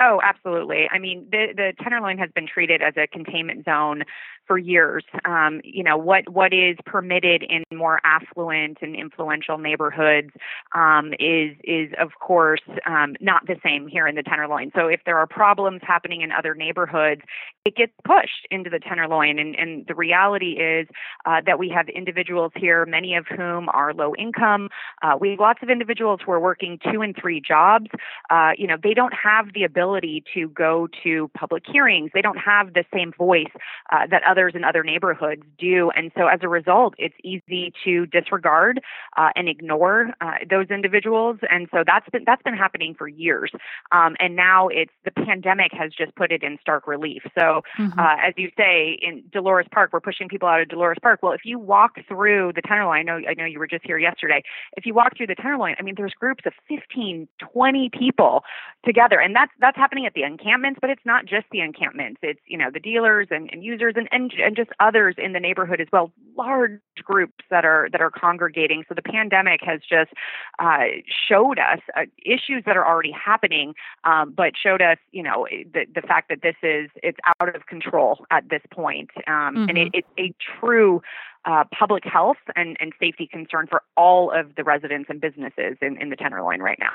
Oh, 0.00 0.20
absolutely. 0.24 0.88
I 0.90 0.98
mean, 0.98 1.28
the 1.30 1.48
the 1.54 1.72
Tenderloin 1.80 2.18
has 2.18 2.30
been 2.34 2.46
treated 2.46 2.82
as 2.82 2.94
a 2.96 3.06
containment 3.06 3.64
zone 3.64 4.02
for 4.46 4.58
years. 4.58 5.04
Um, 5.24 5.60
you 5.64 5.82
know 5.82 5.96
what 5.96 6.28
what 6.28 6.52
is 6.52 6.76
permitted 6.84 7.42
in 7.42 7.64
more 7.76 8.00
affluent 8.04 8.78
and 8.82 8.94
influential 8.94 9.58
neighborhoods 9.58 10.30
um, 10.74 11.12
is 11.18 11.56
is 11.64 11.92
of 12.00 12.10
course 12.20 12.60
um, 12.86 13.14
not 13.20 13.46
the 13.46 13.56
same 13.64 13.86
here 13.86 14.06
in 14.06 14.14
the 14.14 14.22
Tenderloin. 14.22 14.70
So 14.74 14.88
if 14.88 15.00
there 15.06 15.18
are 15.18 15.26
problems 15.26 15.80
happening 15.82 16.22
in 16.22 16.32
other 16.32 16.54
neighborhoods, 16.54 17.22
it 17.64 17.76
gets 17.76 17.92
pushed 18.04 18.46
into 18.50 18.70
the 18.70 18.78
Tenderloin. 18.78 19.38
And, 19.38 19.54
and 19.54 19.86
the 19.86 19.94
reality 19.94 20.52
is 20.52 20.88
uh, 21.26 21.40
that 21.46 21.58
we 21.58 21.68
have 21.68 21.88
individuals 21.88 22.52
here, 22.56 22.84
many 22.86 23.14
of 23.14 23.26
whom 23.26 23.68
are 23.68 23.94
low 23.94 24.14
income. 24.16 24.68
Uh, 25.02 25.16
we 25.20 25.30
have 25.30 25.40
lots 25.40 25.60
of 25.62 25.70
individuals 25.70 26.20
who 26.24 26.32
are 26.32 26.40
working 26.40 26.78
two 26.90 27.02
and 27.02 27.14
three 27.20 27.40
jobs. 27.40 27.86
Uh, 28.30 28.50
you 28.56 28.66
know 28.66 28.76
they 28.82 28.94
don't 28.94 29.14
have 29.14 29.52
the 29.54 29.64
ability 29.64 30.24
to 30.34 30.48
go 30.48 30.88
to 31.02 31.30
public 31.36 31.64
hearings. 31.66 32.10
They 32.14 32.22
don't 32.22 32.38
have 32.38 32.74
the 32.74 32.84
same 32.92 33.12
voice 33.16 33.52
uh, 33.90 34.06
that 34.10 34.22
others 34.42 34.54
in 34.54 34.64
other 34.64 34.82
neighborhoods 34.82 35.42
do. 35.58 35.90
And 35.94 36.10
so 36.16 36.26
as 36.26 36.40
a 36.42 36.48
result, 36.48 36.94
it's 36.98 37.14
easy 37.22 37.72
to 37.84 38.06
disregard 38.06 38.80
uh, 39.16 39.30
and 39.36 39.48
ignore 39.48 40.10
uh, 40.20 40.38
those 40.48 40.66
individuals. 40.70 41.38
And 41.50 41.68
so 41.72 41.84
that's 41.86 42.08
been 42.10 42.24
that's 42.26 42.42
been 42.42 42.56
happening 42.56 42.94
for 42.96 43.08
years. 43.08 43.52
Um, 43.92 44.16
and 44.18 44.34
now 44.34 44.68
it's 44.68 44.92
the 45.04 45.10
pandemic 45.10 45.72
has 45.72 45.92
just 45.96 46.14
put 46.16 46.32
it 46.32 46.42
in 46.42 46.58
stark 46.60 46.86
relief. 46.86 47.22
So 47.38 47.62
mm-hmm. 47.78 47.98
uh, 47.98 48.16
as 48.26 48.34
you 48.36 48.50
say, 48.56 48.98
in 49.00 49.24
Dolores 49.32 49.66
Park, 49.72 49.90
we're 49.92 50.00
pushing 50.00 50.28
people 50.28 50.48
out 50.48 50.60
of 50.60 50.68
Dolores 50.68 50.98
Park. 51.00 51.20
Well, 51.22 51.32
if 51.32 51.42
you 51.44 51.58
walk 51.58 51.92
through 52.08 52.52
the 52.54 52.62
Tenderloin, 52.62 52.98
I 52.98 53.02
know 53.02 53.20
I 53.28 53.34
know 53.34 53.44
you 53.44 53.58
were 53.58 53.66
just 53.66 53.84
here 53.84 53.98
yesterday. 53.98 54.42
If 54.76 54.86
you 54.86 54.94
walk 54.94 55.16
through 55.16 55.28
the 55.28 55.34
Tenderloin, 55.34 55.76
I 55.78 55.82
mean, 55.82 55.94
there's 55.96 56.14
groups 56.14 56.44
of 56.46 56.52
15, 56.68 57.28
20 57.52 57.90
people 57.96 58.42
together, 58.84 59.20
and 59.20 59.34
that's 59.36 59.52
that's 59.60 59.76
happening 59.76 60.06
at 60.06 60.14
the 60.14 60.24
encampments. 60.24 60.78
But 60.80 60.90
it's 60.90 61.04
not 61.04 61.26
just 61.26 61.46
the 61.52 61.60
encampments. 61.60 62.20
It's 62.22 62.40
you 62.46 62.58
know 62.58 62.70
the 62.72 62.80
dealers 62.80 63.28
and, 63.30 63.48
and 63.52 63.62
users 63.62 63.94
and, 63.96 64.08
and 64.10 64.21
and 64.22 64.32
and 64.40 64.56
just 64.56 64.70
others 64.80 65.14
in 65.18 65.32
the 65.32 65.40
neighborhood 65.40 65.80
as 65.80 65.88
well 65.92 66.12
large 66.36 66.80
groups 67.02 67.44
that 67.50 67.64
are 67.64 67.88
that 67.92 68.00
are 68.00 68.10
congregating 68.10 68.84
so 68.88 68.94
the 68.94 69.02
pandemic 69.02 69.60
has 69.62 69.80
just 69.80 70.10
uh, 70.58 70.84
showed 71.28 71.58
us 71.58 71.80
uh, 71.96 72.02
issues 72.24 72.62
that 72.66 72.76
are 72.76 72.86
already 72.86 73.12
happening 73.12 73.74
um, 74.04 74.32
but 74.32 74.52
showed 74.60 74.80
us 74.82 74.98
you 75.10 75.22
know 75.22 75.46
the, 75.72 75.86
the 75.94 76.02
fact 76.02 76.28
that 76.28 76.42
this 76.42 76.56
is 76.62 76.90
it's 77.02 77.18
out 77.40 77.54
of 77.54 77.66
control 77.66 78.24
at 78.30 78.48
this 78.48 78.62
point 78.72 79.10
um, 79.26 79.32
mm-hmm. 79.32 79.68
and 79.68 79.78
it, 79.78 79.88
it's 79.92 80.08
a 80.18 80.34
true 80.58 81.02
uh, 81.44 81.64
public 81.76 82.04
health 82.04 82.36
and, 82.54 82.76
and 82.80 82.92
safety 83.00 83.26
concern 83.26 83.66
for 83.66 83.82
all 83.96 84.30
of 84.30 84.54
the 84.56 84.62
residents 84.62 85.10
and 85.10 85.20
businesses 85.20 85.76
in, 85.82 86.00
in 86.00 86.08
the 86.08 86.16
Tenderloin 86.16 86.60
right 86.60 86.78
now. 86.78 86.92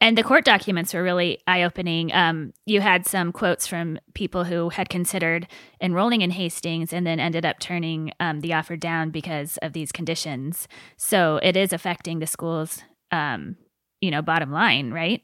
And 0.00 0.18
the 0.18 0.22
court 0.22 0.44
documents 0.44 0.92
were 0.92 1.02
really 1.02 1.38
eye 1.46 1.62
opening. 1.62 2.12
Um, 2.12 2.52
you 2.66 2.80
had 2.80 3.06
some 3.06 3.32
quotes 3.32 3.66
from 3.66 3.98
people 4.12 4.44
who 4.44 4.68
had 4.68 4.88
considered 4.88 5.46
enrolling 5.80 6.20
in 6.20 6.30
Hastings 6.30 6.92
and 6.92 7.06
then 7.06 7.18
ended 7.18 7.46
up 7.46 7.58
turning 7.58 8.12
um, 8.20 8.40
the 8.40 8.52
offer 8.52 8.76
down 8.76 9.10
because 9.10 9.56
of 9.58 9.72
these 9.72 9.92
conditions. 9.92 10.68
So 10.96 11.40
it 11.42 11.56
is 11.56 11.72
affecting 11.72 12.18
the 12.18 12.26
school's, 12.26 12.82
um, 13.12 13.56
you 14.00 14.10
know, 14.10 14.20
bottom 14.20 14.52
line, 14.52 14.90
right? 14.90 15.22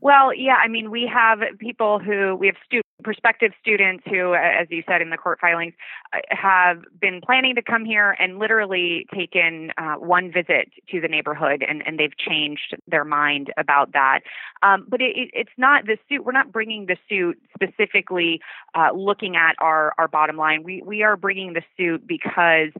Well, 0.00 0.34
yeah. 0.34 0.56
I 0.62 0.68
mean, 0.68 0.90
we 0.90 1.10
have 1.12 1.40
people 1.58 1.98
who 1.98 2.36
we 2.36 2.48
have 2.48 2.56
stu- 2.66 2.82
prospective 3.02 3.52
students 3.60 4.04
who, 4.08 4.34
as 4.34 4.66
you 4.70 4.82
said 4.88 5.02
in 5.02 5.10
the 5.10 5.16
court 5.16 5.38
filings, 5.40 5.74
uh, 6.12 6.18
have 6.28 6.82
been 7.00 7.20
planning 7.20 7.54
to 7.54 7.62
come 7.62 7.84
here 7.84 8.16
and 8.18 8.38
literally 8.38 9.06
taken 9.14 9.72
uh, 9.78 9.94
one 9.94 10.32
visit 10.32 10.70
to 10.90 11.00
the 11.00 11.08
neighborhood 11.08 11.64
and, 11.66 11.82
and 11.86 11.98
they've 11.98 12.16
changed 12.16 12.76
their 12.86 13.04
mind 13.04 13.52
about 13.56 13.92
that. 13.92 14.20
Um, 14.62 14.86
but 14.88 15.00
it, 15.00 15.16
it, 15.16 15.30
it's 15.32 15.50
not 15.56 15.86
the 15.86 15.96
suit. 16.08 16.24
We're 16.24 16.32
not 16.32 16.52
bringing 16.52 16.86
the 16.86 16.96
suit 17.08 17.38
specifically 17.54 18.40
uh, 18.74 18.90
looking 18.94 19.36
at 19.36 19.54
our, 19.58 19.92
our 19.98 20.08
bottom 20.08 20.36
line. 20.36 20.62
We, 20.62 20.82
we 20.82 21.02
are 21.02 21.16
bringing 21.16 21.54
the 21.54 21.62
suit 21.76 22.06
because 22.06 22.70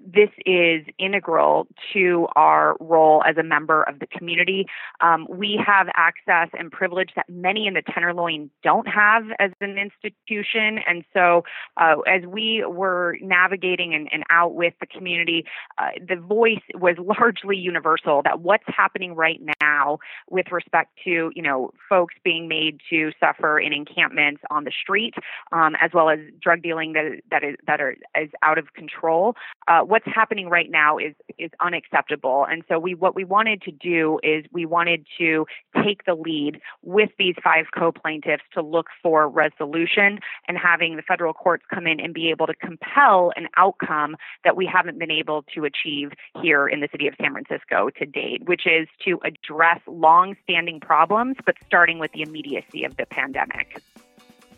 this 0.00 0.30
is 0.46 0.84
integral 0.98 1.66
to 1.92 2.26
our 2.36 2.76
role 2.80 3.22
as 3.26 3.36
a 3.36 3.42
member 3.42 3.82
of 3.82 3.98
the 3.98 4.06
community. 4.06 4.66
Um, 5.00 5.26
we 5.28 5.60
have 5.64 5.88
access 5.94 6.48
and 6.58 6.70
privilege 6.70 7.10
that 7.16 7.28
many 7.28 7.66
in 7.66 7.74
the 7.74 7.82
Tenderloin 7.82 8.50
don't 8.62 8.88
have 8.88 9.24
as 9.38 9.50
an 9.62 9.78
institution. 9.78 10.78
And 10.86 11.04
so, 11.12 11.44
uh, 11.76 12.00
as 12.06 12.26
we 12.26 12.64
were 12.66 13.16
navigating 13.20 13.94
and, 13.94 14.08
and 14.12 14.24
out 14.30 14.54
with 14.54 14.74
the 14.80 14.86
community, 14.86 15.44
uh, 15.78 15.90
the 16.06 16.16
voice 16.16 16.62
was 16.74 16.96
largely 17.18 17.56
universal 17.56 18.22
that 18.24 18.40
what's 18.40 18.64
happening 18.66 19.14
right 19.14 19.40
now 19.60 19.98
with 20.30 20.50
respect 20.50 20.90
to, 21.04 21.30
you 21.34 21.42
know, 21.42 21.72
folks 21.88 22.14
being 22.24 22.48
made 22.48 22.80
to 22.90 23.10
suffer 23.20 23.58
in 23.58 23.72
encampments 23.72 24.42
on 24.50 24.64
the 24.64 24.72
street, 24.72 25.14
um, 25.52 25.74
as 25.80 25.90
well 25.94 26.10
as 26.10 26.18
drug 26.40 26.62
dealing 26.62 26.92
that, 26.92 27.20
that 27.30 27.44
is 27.44 27.56
that 27.66 27.80
are 27.80 27.96
is 28.20 28.30
out 28.42 28.58
of 28.58 28.72
control. 28.74 29.34
Uh, 29.68 29.80
what's 29.80 30.06
happening 30.06 30.48
right 30.48 30.70
now 30.70 30.98
is 30.98 31.14
is 31.38 31.50
unacceptable. 31.60 32.46
And 32.48 32.62
so 32.68 32.78
we 32.78 32.94
what 32.94 33.14
we 33.14 33.24
wanted 33.24 33.62
to 33.62 33.70
do 33.70 34.18
is 34.22 34.44
we 34.52 34.66
wanted 34.66 35.06
to 35.18 35.46
take 35.84 36.04
the 36.04 36.14
lead 36.14 36.60
with 36.82 37.10
these 37.18 37.34
five 37.42 37.66
co-plaintiffs 37.76 38.44
to 38.54 38.62
look 38.62 38.86
for 39.02 39.28
resolution 39.52 40.18
and 40.48 40.58
having 40.58 40.96
the 40.96 41.02
federal 41.02 41.32
courts 41.32 41.64
come 41.72 41.86
in 41.86 42.00
and 42.00 42.14
be 42.14 42.30
able 42.30 42.46
to 42.46 42.54
compel 42.54 43.32
an 43.36 43.48
outcome 43.56 44.16
that 44.44 44.56
we 44.56 44.66
haven't 44.66 44.98
been 44.98 45.10
able 45.10 45.44
to 45.54 45.64
achieve 45.64 46.12
here 46.40 46.68
in 46.68 46.80
the 46.80 46.88
city 46.90 47.06
of 47.06 47.14
San 47.20 47.32
Francisco 47.32 47.90
to 47.98 48.06
date, 48.06 48.44
which 48.46 48.66
is 48.66 48.88
to 49.04 49.20
address 49.24 49.80
long-standing 49.86 50.80
problems, 50.80 51.36
but 51.44 51.54
starting 51.66 51.98
with 51.98 52.12
the 52.12 52.22
immediacy 52.22 52.84
of 52.84 52.96
the 52.96 53.06
pandemic. 53.06 53.80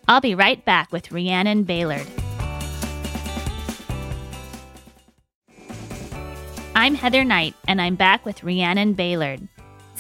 I'll 0.06 0.20
be 0.20 0.34
right 0.34 0.62
back 0.64 0.92
with 0.92 1.10
Rhiannon 1.10 1.64
Bailard. 1.64 2.06
I'm 6.76 6.94
Heather 6.94 7.24
Knight, 7.24 7.54
and 7.68 7.80
I'm 7.80 7.94
back 7.94 8.26
with 8.26 8.42
Rhiannon 8.42 8.94
Bailard. 8.94 9.48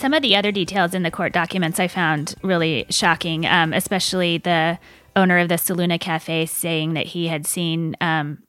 Some 0.04 0.12
of 0.12 0.20
the 0.20 0.36
other 0.36 0.52
details 0.52 0.92
in 0.92 1.02
the 1.02 1.10
court 1.10 1.32
documents 1.32 1.80
I 1.80 1.88
found 1.88 2.34
really 2.42 2.84
shocking, 2.90 3.46
um, 3.46 3.72
especially 3.72 4.36
the 4.36 4.78
owner 5.16 5.38
of 5.38 5.48
the 5.48 5.54
Saluna 5.54 5.98
Cafe 5.98 6.44
saying 6.44 6.92
that 6.92 7.06
he 7.06 7.28
had 7.28 7.46
seen 7.46 7.96
um, 8.02 8.42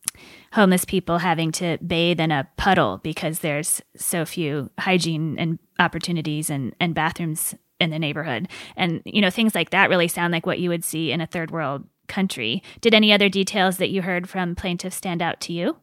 homeless 0.51 0.83
people 0.83 1.19
having 1.19 1.53
to 1.53 1.77
bathe 1.77 2.19
in 2.19 2.29
a 2.29 2.49
puddle 2.57 2.99
because 3.03 3.39
there's 3.39 3.81
so 3.95 4.25
few 4.25 4.69
hygiene 4.79 5.39
and 5.39 5.57
opportunities 5.79 6.49
and, 6.49 6.75
and 6.81 6.93
bathrooms 6.93 7.55
in 7.79 7.89
the 7.89 7.99
neighborhood. 7.99 8.49
And, 8.75 9.01
you 9.05 9.21
know, 9.21 9.29
things 9.29 9.55
like 9.55 9.69
that 9.69 9.89
really 9.89 10.09
sound 10.09 10.33
like 10.33 10.45
what 10.45 10.59
you 10.59 10.67
would 10.67 10.83
see 10.83 11.13
in 11.13 11.21
a 11.21 11.25
third 11.25 11.51
world 11.51 11.85
country. 12.09 12.63
Did 12.81 12.93
any 12.93 13.13
other 13.13 13.29
details 13.29 13.77
that 13.77 13.91
you 13.91 14.01
heard 14.01 14.27
from 14.27 14.55
plaintiffs 14.55 14.97
stand 14.97 15.21
out 15.21 15.39
to 15.39 15.53
you? 15.53 15.77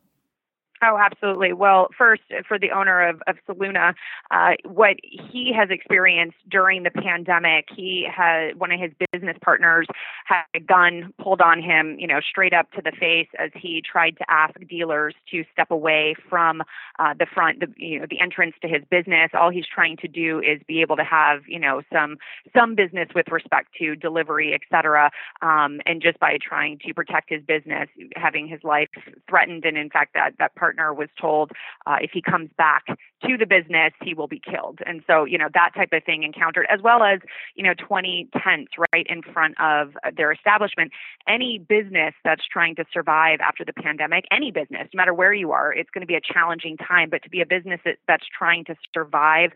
Oh, 0.84 0.98
absolutely. 0.98 1.52
Well, 1.52 1.88
first, 1.96 2.22
for 2.48 2.58
the 2.58 2.72
owner 2.72 3.08
of, 3.08 3.22
of 3.28 3.36
Saluna, 3.48 3.94
uh, 4.32 4.54
what 4.64 4.96
he 5.02 5.52
has 5.56 5.70
experienced 5.70 6.38
during 6.50 6.82
the 6.82 6.90
pandemic, 6.90 7.68
he 7.74 8.04
had 8.12 8.58
one 8.58 8.72
of 8.72 8.80
his 8.80 8.90
business 9.12 9.36
partners 9.44 9.86
had 10.24 10.42
a 10.56 10.60
gun 10.60 11.14
pulled 11.22 11.40
on 11.40 11.62
him, 11.62 11.96
you 12.00 12.08
know, 12.08 12.18
straight 12.20 12.52
up 12.52 12.68
to 12.72 12.82
the 12.82 12.90
face 12.98 13.28
as 13.38 13.50
he 13.54 13.80
tried 13.80 14.16
to 14.18 14.24
ask 14.28 14.54
dealers 14.68 15.14
to 15.30 15.44
step 15.52 15.70
away 15.70 16.16
from 16.28 16.62
uh, 16.98 17.14
the 17.16 17.26
front, 17.32 17.60
the 17.60 17.68
you 17.76 18.00
know, 18.00 18.06
the 18.10 18.20
entrance 18.20 18.54
to 18.60 18.66
his 18.66 18.82
business. 18.90 19.30
All 19.34 19.50
he's 19.50 19.66
trying 19.72 19.98
to 19.98 20.08
do 20.08 20.40
is 20.40 20.60
be 20.66 20.80
able 20.80 20.96
to 20.96 21.04
have, 21.04 21.42
you 21.46 21.60
know, 21.60 21.82
some 21.92 22.16
some 22.56 22.74
business 22.74 23.08
with 23.14 23.28
respect 23.30 23.68
to 23.78 23.94
delivery, 23.94 24.52
et 24.52 24.62
cetera, 24.68 25.12
um, 25.42 25.80
and 25.86 26.02
just 26.02 26.18
by 26.18 26.38
trying 26.42 26.78
to 26.84 26.92
protect 26.92 27.30
his 27.30 27.42
business, 27.44 27.88
having 28.16 28.48
his 28.48 28.64
life 28.64 28.88
threatened, 29.28 29.64
and 29.64 29.76
in 29.76 29.88
fact, 29.88 30.14
that 30.14 30.32
that 30.40 30.54
part 30.56 30.71
partner 30.72 30.94
was 30.94 31.08
told 31.20 31.50
uh, 31.86 31.96
if 32.00 32.10
he 32.12 32.22
comes 32.22 32.50
back 32.56 32.84
to 33.26 33.36
the 33.36 33.46
business, 33.46 33.92
he 34.02 34.14
will 34.14 34.28
be 34.28 34.40
killed. 34.40 34.80
And 34.86 35.02
so, 35.06 35.24
you 35.24 35.38
know, 35.38 35.48
that 35.54 35.70
type 35.74 35.92
of 35.92 36.04
thing 36.04 36.22
encountered, 36.22 36.66
as 36.70 36.80
well 36.82 37.02
as, 37.02 37.20
you 37.54 37.62
know, 37.62 37.74
20 37.74 38.28
tents 38.42 38.72
right 38.92 39.06
in 39.08 39.22
front 39.22 39.54
of 39.60 39.94
their 40.16 40.32
establishment. 40.32 40.92
Any 41.28 41.58
business 41.58 42.14
that's 42.24 42.42
trying 42.50 42.76
to 42.76 42.84
survive 42.92 43.40
after 43.40 43.64
the 43.64 43.72
pandemic, 43.72 44.24
any 44.30 44.50
business, 44.50 44.88
no 44.92 44.98
matter 44.98 45.14
where 45.14 45.32
you 45.32 45.52
are, 45.52 45.72
it's 45.72 45.90
going 45.90 46.02
to 46.02 46.06
be 46.06 46.14
a 46.14 46.20
challenging 46.20 46.76
time. 46.76 47.10
But 47.10 47.22
to 47.22 47.30
be 47.30 47.40
a 47.40 47.46
business 47.46 47.80
that, 47.84 47.98
that's 48.06 48.24
trying 48.38 48.64
to 48.66 48.76
survive 48.92 49.52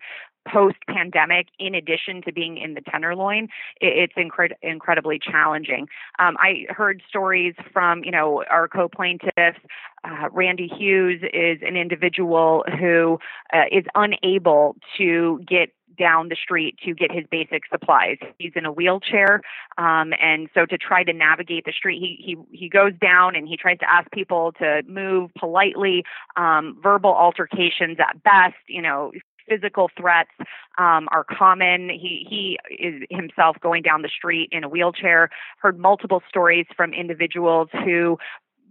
post 0.47 0.77
pandemic, 0.89 1.49
in 1.59 1.75
addition 1.75 2.23
to 2.23 2.33
being 2.33 2.57
in 2.57 2.75
the 2.75 2.81
tenderloin, 2.81 3.49
it's 3.81 4.15
incred- 4.15 4.55
incredibly 4.63 5.19
challenging. 5.19 5.89
Um, 6.19 6.37
I 6.39 6.67
heard 6.69 7.03
stories 7.09 7.55
from, 7.73 8.05
you 8.05 8.11
know, 8.11 8.45
our 8.51 8.69
co 8.69 8.89
plaintiffs. 8.89 9.59
Uh, 10.05 10.29
Randy 10.31 10.69
Hughes 10.69 11.21
is 11.35 11.59
an 11.67 11.77
individual 11.77 12.65
who 12.79 13.19
uh, 13.57 13.65
is 13.71 13.85
unable 13.95 14.77
to 14.99 15.41
get 15.47 15.71
down 15.99 16.29
the 16.29 16.37
street 16.37 16.77
to 16.85 16.95
get 16.95 17.11
his 17.11 17.25
basic 17.31 17.63
supplies. 17.71 18.19
He's 18.39 18.53
in 18.55 18.67
a 18.67 18.73
wheelchair, 18.73 19.41
um, 19.79 20.13
and 20.21 20.49
so 20.55 20.67
to 20.67 20.77
try 20.77 21.05
to 21.05 21.13
navigate 21.13 21.65
the 21.65 21.73
street, 21.73 21.99
he 22.01 22.23
he 22.23 22.59
he 22.59 22.69
goes 22.69 22.93
down 23.01 23.35
and 23.35 23.49
he 23.49 23.57
tries 23.57 23.79
to 23.79 23.91
ask 23.91 24.11
people 24.11 24.53
to 24.59 24.83
move 24.87 25.31
politely. 25.39 26.05
Um, 26.37 26.79
verbal 26.83 27.15
altercations 27.15 27.99
at 27.99 28.23
best, 28.23 28.57
you 28.69 28.83
know, 28.83 29.13
physical 29.49 29.91
threats 29.99 30.31
um, 30.79 31.09
are 31.13 31.25
common. 31.25 31.89
He 31.89 32.27
he 32.29 32.59
is 32.71 33.03
himself 33.11 33.57
going 33.63 33.83
down 33.83 34.03
the 34.03 34.11
street 34.15 34.49
in 34.53 34.65
a 34.65 34.69
wheelchair. 34.69 35.31
Heard 35.59 35.79
multiple 35.79 36.23
stories 36.29 36.67
from 36.77 36.93
individuals 36.93 37.69
who 37.85 38.19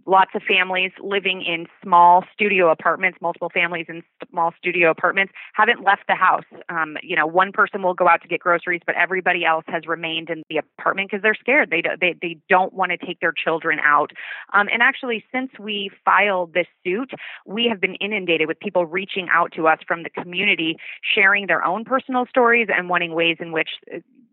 lots 0.06 0.30
of 0.34 0.42
families 0.42 0.92
living 1.00 1.42
in 1.42 1.66
small 1.82 2.24
studio 2.32 2.70
apartments, 2.70 3.18
multiple 3.20 3.50
families 3.52 3.86
in 3.88 4.02
small 4.30 4.52
studio 4.58 4.90
apartments, 4.90 5.32
haven't 5.54 5.82
left 5.82 6.02
the 6.08 6.14
house. 6.14 6.44
Um, 6.68 6.96
you 7.02 7.16
know, 7.16 7.26
one 7.26 7.52
person 7.52 7.82
will 7.82 7.94
go 7.94 8.08
out 8.08 8.22
to 8.22 8.28
get 8.28 8.40
groceries, 8.40 8.82
but 8.86 8.94
everybody 8.94 9.44
else 9.44 9.64
has 9.68 9.86
remained 9.86 10.30
in 10.30 10.42
the 10.48 10.58
apartment 10.58 11.10
because 11.10 11.22
they're 11.22 11.34
scared. 11.34 11.70
They, 11.70 11.82
do, 11.82 11.90
they, 12.00 12.14
they 12.20 12.38
don't 12.48 12.72
want 12.72 12.92
to 12.92 12.98
take 12.98 13.20
their 13.20 13.32
children 13.32 13.78
out. 13.84 14.12
Um, 14.52 14.68
and 14.72 14.82
actually, 14.82 15.24
since 15.32 15.50
we 15.58 15.90
filed 16.04 16.54
this 16.54 16.66
suit, 16.84 17.10
we 17.44 17.66
have 17.68 17.80
been 17.80 17.96
inundated 17.96 18.48
with 18.48 18.60
people 18.60 18.86
reaching 18.86 19.28
out 19.32 19.52
to 19.56 19.66
us 19.66 19.78
from 19.86 20.04
the 20.04 20.10
community, 20.10 20.76
sharing 21.02 21.46
their 21.46 21.64
own 21.64 21.84
personal 21.84 22.26
stories 22.28 22.68
and 22.74 22.88
wanting 22.88 23.12
ways 23.12 23.36
in 23.40 23.52
which 23.52 23.70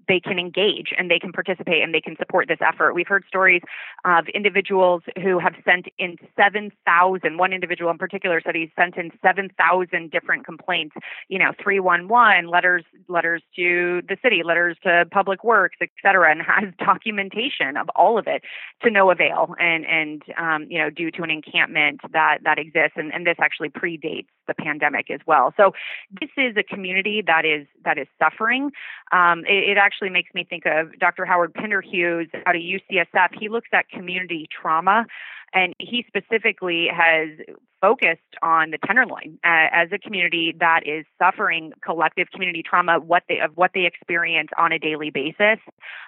they 0.07 0.19
can 0.19 0.39
engage 0.39 0.93
and 0.97 1.09
they 1.09 1.19
can 1.19 1.31
participate 1.31 1.83
and 1.83 1.93
they 1.93 2.01
can 2.01 2.15
support 2.17 2.47
this 2.47 2.59
effort. 2.61 2.93
We've 2.93 3.07
heard 3.07 3.23
stories 3.27 3.61
of 4.05 4.27
individuals 4.29 5.03
who 5.21 5.39
have 5.39 5.53
sent 5.65 5.87
in 5.97 6.17
7,000, 6.35 7.37
one 7.37 7.53
individual 7.53 7.91
in 7.91 7.97
particular 7.97 8.41
said 8.43 8.55
he 8.55 8.71
sent 8.75 8.97
in 8.97 9.11
7,000 9.21 10.11
different 10.11 10.45
complaints, 10.45 10.95
you 11.29 11.39
know, 11.39 11.51
311, 11.61 12.49
letters, 12.49 12.83
letters 13.07 13.41
to 13.55 14.01
the 14.07 14.17
city, 14.21 14.41
letters 14.43 14.77
to 14.83 15.05
public 15.11 15.43
works, 15.43 15.77
et 15.81 15.89
cetera, 16.01 16.31
and 16.31 16.41
has 16.41 16.73
documentation 16.79 17.77
of 17.77 17.89
all 17.95 18.17
of 18.17 18.27
it 18.27 18.43
to 18.83 18.89
no 18.89 19.11
avail. 19.11 19.55
And, 19.59 19.85
and, 19.85 20.23
um, 20.37 20.67
you 20.69 20.79
know, 20.79 20.89
due 20.89 21.11
to 21.11 21.23
an 21.23 21.29
encampment 21.29 22.01
that, 22.11 22.39
that 22.43 22.59
exists. 22.59 22.93
And, 22.95 23.13
and 23.13 23.25
this 23.25 23.37
actually 23.39 23.69
predates 23.69 24.27
the 24.47 24.53
pandemic 24.53 25.09
as 25.09 25.21
well. 25.25 25.53
So 25.55 25.73
this 26.19 26.29
is 26.37 26.55
a 26.57 26.63
community 26.63 27.23
that 27.25 27.45
is, 27.45 27.65
that 27.85 27.97
is 27.97 28.07
suffering. 28.19 28.71
Um, 29.11 29.39
it, 29.45 29.71
it 29.71 29.77
actually 29.77 29.92
actually 29.93 30.09
makes 30.09 30.33
me 30.33 30.45
think 30.47 30.63
of 30.65 30.97
Dr. 30.99 31.25
Howard 31.25 31.53
Pinderhughes 31.53 32.29
out 32.45 32.55
of 32.55 32.61
UCSF. 32.61 33.39
He 33.39 33.49
looks 33.49 33.69
at 33.73 33.87
community 33.89 34.47
trauma, 34.49 35.05
and 35.53 35.73
he 35.79 36.05
specifically 36.07 36.87
has 36.91 37.29
focused 37.79 38.21
on 38.41 38.71
the 38.71 38.77
Tenderloin 38.77 39.37
uh, 39.43 39.67
as 39.71 39.89
a 39.91 39.99
community 39.99 40.55
that 40.59 40.81
is 40.85 41.05
suffering 41.19 41.73
collective 41.83 42.27
community 42.31 42.63
trauma, 42.63 42.99
what 42.99 43.23
they 43.27 43.39
of 43.39 43.51
what 43.55 43.71
they 43.73 43.85
experience 43.85 44.49
on 44.57 44.71
a 44.71 44.79
daily 44.79 45.09
basis. 45.09 45.59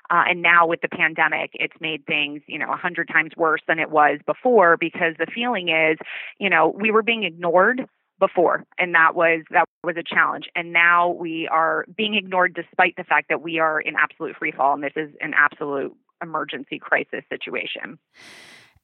Uh, 0.10 0.24
and 0.30 0.42
now 0.42 0.65
with 0.65 0.82
the 0.82 0.88
pandemic, 0.88 1.51
it's 1.54 1.75
made 1.80 2.06
things 2.06 2.42
you 2.48 2.58
know 2.58 2.72
a 2.72 2.77
hundred 2.77 3.08
times 3.08 3.32
worse 3.38 3.62
than 3.68 3.77
it 3.77 3.92
was 3.92 4.20
before 4.25 4.77
because 4.77 5.13
the 5.20 5.27
feeling 5.27 5.70
is, 5.70 5.98
you 6.39 6.50
know, 6.50 6.70
we 6.70 6.92
were 6.92 7.04
being 7.04 7.24
ignored 7.24 7.88
before 8.19 8.63
and 8.77 8.95
that 8.95 9.15
was 9.15 9.43
that 9.51 9.65
was 9.84 9.95
a 9.98 10.03
challenge. 10.03 10.45
And 10.55 10.72
now 10.72 11.10
we 11.10 11.48
are 11.51 11.86
being 11.95 12.15
ignored 12.15 12.53
despite 12.53 12.95
the 12.95 13.03
fact 13.03 13.27
that 13.29 13.41
we 13.41 13.60
are 13.60 13.79
in 13.79 13.95
absolute 13.95 14.36
free 14.38 14.51
fall 14.51 14.74
and 14.74 14.84
this 14.84 14.93
is 14.95 15.10
an 15.22 15.34
absolute 15.36 15.93
emergency 16.22 16.79
crisis 16.79 17.24
situation. 17.29 18.00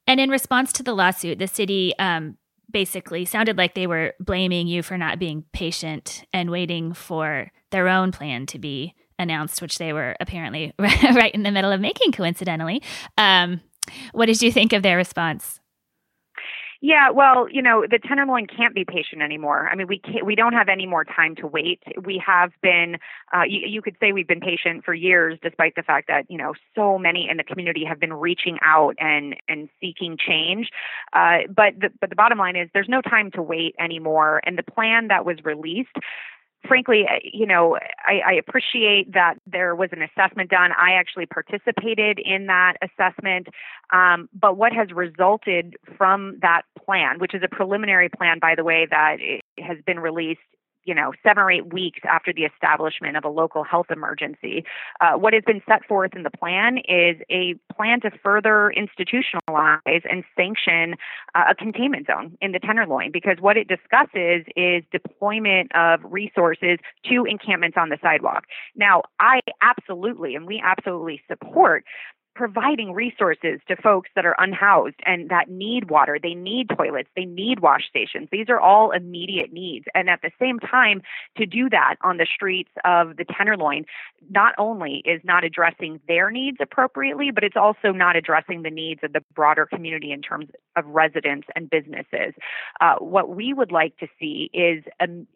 And 0.08 0.20
in 0.20 0.30
response 0.30 0.74
to 0.74 0.84
the 0.84 0.94
lawsuit 0.94 1.40
the 1.40 1.48
city 1.48 1.94
um, 1.98 2.38
basically 2.70 3.26
sounded 3.26 3.58
like 3.58 3.74
they 3.74 3.88
were 3.88 4.14
blaming 4.20 4.68
you 4.68 4.84
for 4.84 4.98
not 4.98 5.20
being 5.20 5.46
patient 5.54 6.26
and 6.34 6.50
waiting 6.50 6.94
for 6.94 7.52
their 7.72 7.88
own 7.88 8.12
plan 8.12 8.46
to 8.48 8.60
be 8.60 8.94
announced 9.18 9.62
which 9.62 9.78
they 9.78 9.94
were 9.94 10.16
apparently 10.20 10.74
right 10.80 11.34
in 11.34 11.44
the 11.44 11.52
middle 11.52 11.72
of 11.72 11.80
making 11.80 12.12
coincidentally. 12.12 12.82
Um, 13.18 13.62
what 14.12 14.26
did 14.26 14.42
you 14.42 14.52
think 14.52 14.74
of 14.74 14.84
their 14.84 14.98
response 14.98 15.61
yeah, 16.84 17.12
well, 17.12 17.48
you 17.48 17.62
know, 17.62 17.86
the 17.88 18.00
tenderloin 18.00 18.48
can't 18.48 18.74
be 18.74 18.84
patient 18.84 19.22
anymore. 19.22 19.70
I 19.72 19.76
mean, 19.76 19.86
we 19.86 20.00
can't, 20.00 20.26
we 20.26 20.34
don't 20.34 20.54
have 20.54 20.68
any 20.68 20.88
more 20.88 21.06
time 21.06 21.36
to 21.36 21.46
wait. 21.46 21.80
We 22.04 22.22
have 22.26 22.52
been, 22.64 22.98
uh, 23.32 23.44
you, 23.48 23.60
you 23.68 23.82
could 23.84 23.96
say 24.00 24.12
we've 24.12 24.28
been 24.28 24.40
patient 24.40 24.84
for 24.84 24.96
years, 24.96 25.38
despite 25.44 25.76
the 25.76 25.84
fact 25.84 26.08
that 26.08 26.26
you 26.28 26.40
know 26.40 26.56
so 26.74 26.98
many 26.98 27.30
in 27.30 27.38
the 27.38 27.44
community 27.44 27.86
have 27.86 28.00
been 28.00 28.14
reaching 28.14 28.58
out 28.64 28.96
and 29.00 29.36
and 29.48 29.70
seeking 29.80 30.18
change. 30.18 30.70
Uh, 31.14 31.40
but 31.56 31.76
the 31.80 31.92
but 32.00 32.10
the 32.10 32.16
bottom 32.16 32.40
line 32.40 32.56
is 32.56 32.68
there's 32.74 32.90
no 32.90 33.02
time 33.02 33.30
to 33.32 33.44
wait 33.44 33.76
anymore, 33.80 34.42
and 34.44 34.58
the 34.58 34.64
plan 34.64 35.08
that 35.10 35.24
was 35.24 35.38
released 35.46 35.96
frankly, 36.68 37.06
you 37.24 37.46
know, 37.46 37.78
I, 38.06 38.20
I, 38.26 38.34
appreciate 38.34 39.14
that 39.14 39.36
there 39.46 39.76
was 39.76 39.90
an 39.92 40.02
assessment 40.02 40.50
done. 40.50 40.72
I 40.72 40.94
actually 40.94 41.26
participated 41.26 42.20
in 42.20 42.48
that 42.48 42.76
assessment. 42.82 43.48
Um, 43.92 44.30
but 44.34 44.58
what 44.58 44.74
has 44.74 44.92
resulted 44.92 45.76
from 45.98 46.38
that 46.42 46.64
plan, 46.86 47.20
which 47.20 47.34
is 47.34 47.42
a 47.44 47.48
preliminary 47.48 48.10
plan, 48.10 48.40
by 48.40 48.56
the 48.56 48.64
way, 48.64 48.88
that 48.90 49.18
has 49.58 49.78
been 49.86 50.00
released 50.00 50.40
you 50.84 50.94
know, 50.94 51.14
seven 51.24 51.44
or 51.44 51.52
eight 51.52 51.74
weeks 51.74 52.00
after 52.10 52.34
the 52.34 52.44
establishment 52.44 53.18
of 53.18 53.24
a 53.24 53.30
local 53.30 53.64
health 53.64 53.88
emergency. 53.90 54.64
Uh, 55.00 55.14
what 55.14 55.34
has 55.34 55.44
been 55.46 55.62
set 55.68 55.86
forth 55.86 56.16
in 56.16 56.24
the 56.24 56.30
plan 56.32 56.78
is 56.80 57.18
a 57.30 57.56
plan 57.74 58.02
to 58.02 58.12
further 58.24 58.74
institutionalize 58.78 60.02
and 60.10 60.24
sanction 60.36 60.96
uh, 61.36 61.46
a 61.50 61.56
containment 61.56 62.08
zone 62.08 62.38
in 62.42 62.52
the 62.52 62.60
Tenderloin 62.60 63.12
because 63.12 63.38
what 63.40 63.58
it 63.58 63.68
discusses 63.68 64.46
is 64.56 64.84
deployment 64.92 65.74
of 65.76 66.00
resources 66.04 66.80
to 67.06 67.26
encampments 67.26 67.78
on 67.78 67.90
the 67.90 67.98
sidewalk. 68.02 68.46
Now, 68.76 69.04
I 69.20 69.42
absolutely, 69.62 70.36
and 70.36 70.46
we 70.46 70.62
absolutely 70.64 71.22
support 71.28 71.84
providing 72.36 72.94
resources 72.94 73.60
to 73.68 73.76
folks 73.76 74.10
that 74.16 74.26
are 74.26 74.36
unhoused 74.38 74.96
and 75.06 75.30
that 75.30 75.50
need 75.50 75.90
water. 75.90 76.18
They 76.22 76.34
need 76.34 76.70
toilets. 76.70 77.10
They 77.16 77.26
need 77.26 77.60
wash 77.60 77.88
stations. 77.88 78.30
These 78.32 78.50
are 78.50 78.60
all 78.60 78.92
immediate 78.92 79.52
needs. 79.52 79.86
And 79.94 80.10
at 80.10 80.22
the 80.22 80.32
same 80.40 80.60
time, 80.60 81.02
to 81.38 81.46
do 81.46 81.70
that 81.70 81.96
on 82.02 82.18
the 82.18 82.28
streets 82.34 82.72
of 82.86 83.18
the 83.18 83.26
Tenderloin 83.26 83.86
not 84.30 84.54
only 84.58 85.02
is 85.06 85.22
not 85.24 85.44
addressing 85.44 86.00
their 86.08 86.32
needs 86.32 86.58
appropriately, 86.62 87.32
but 87.32 87.44
it's 87.44 87.58
also 87.58 87.92
not 87.92 88.16
addressing 88.16 88.64
the 88.64 88.70
needs 88.70 89.02
of 89.04 89.14
the 89.14 89.24
broader 89.34 89.66
community 89.66 90.12
in 90.12 90.22
terms 90.22 90.48
of 90.76 90.86
residents 90.86 91.48
and 91.56 91.70
businesses. 91.70 92.34
Uh, 92.80 92.96
what 93.00 93.30
we 93.30 93.54
would 93.54 93.72
like 93.72 93.98
to 93.98 94.08
see 94.20 94.50
is 94.54 94.84
um, 95.00 95.28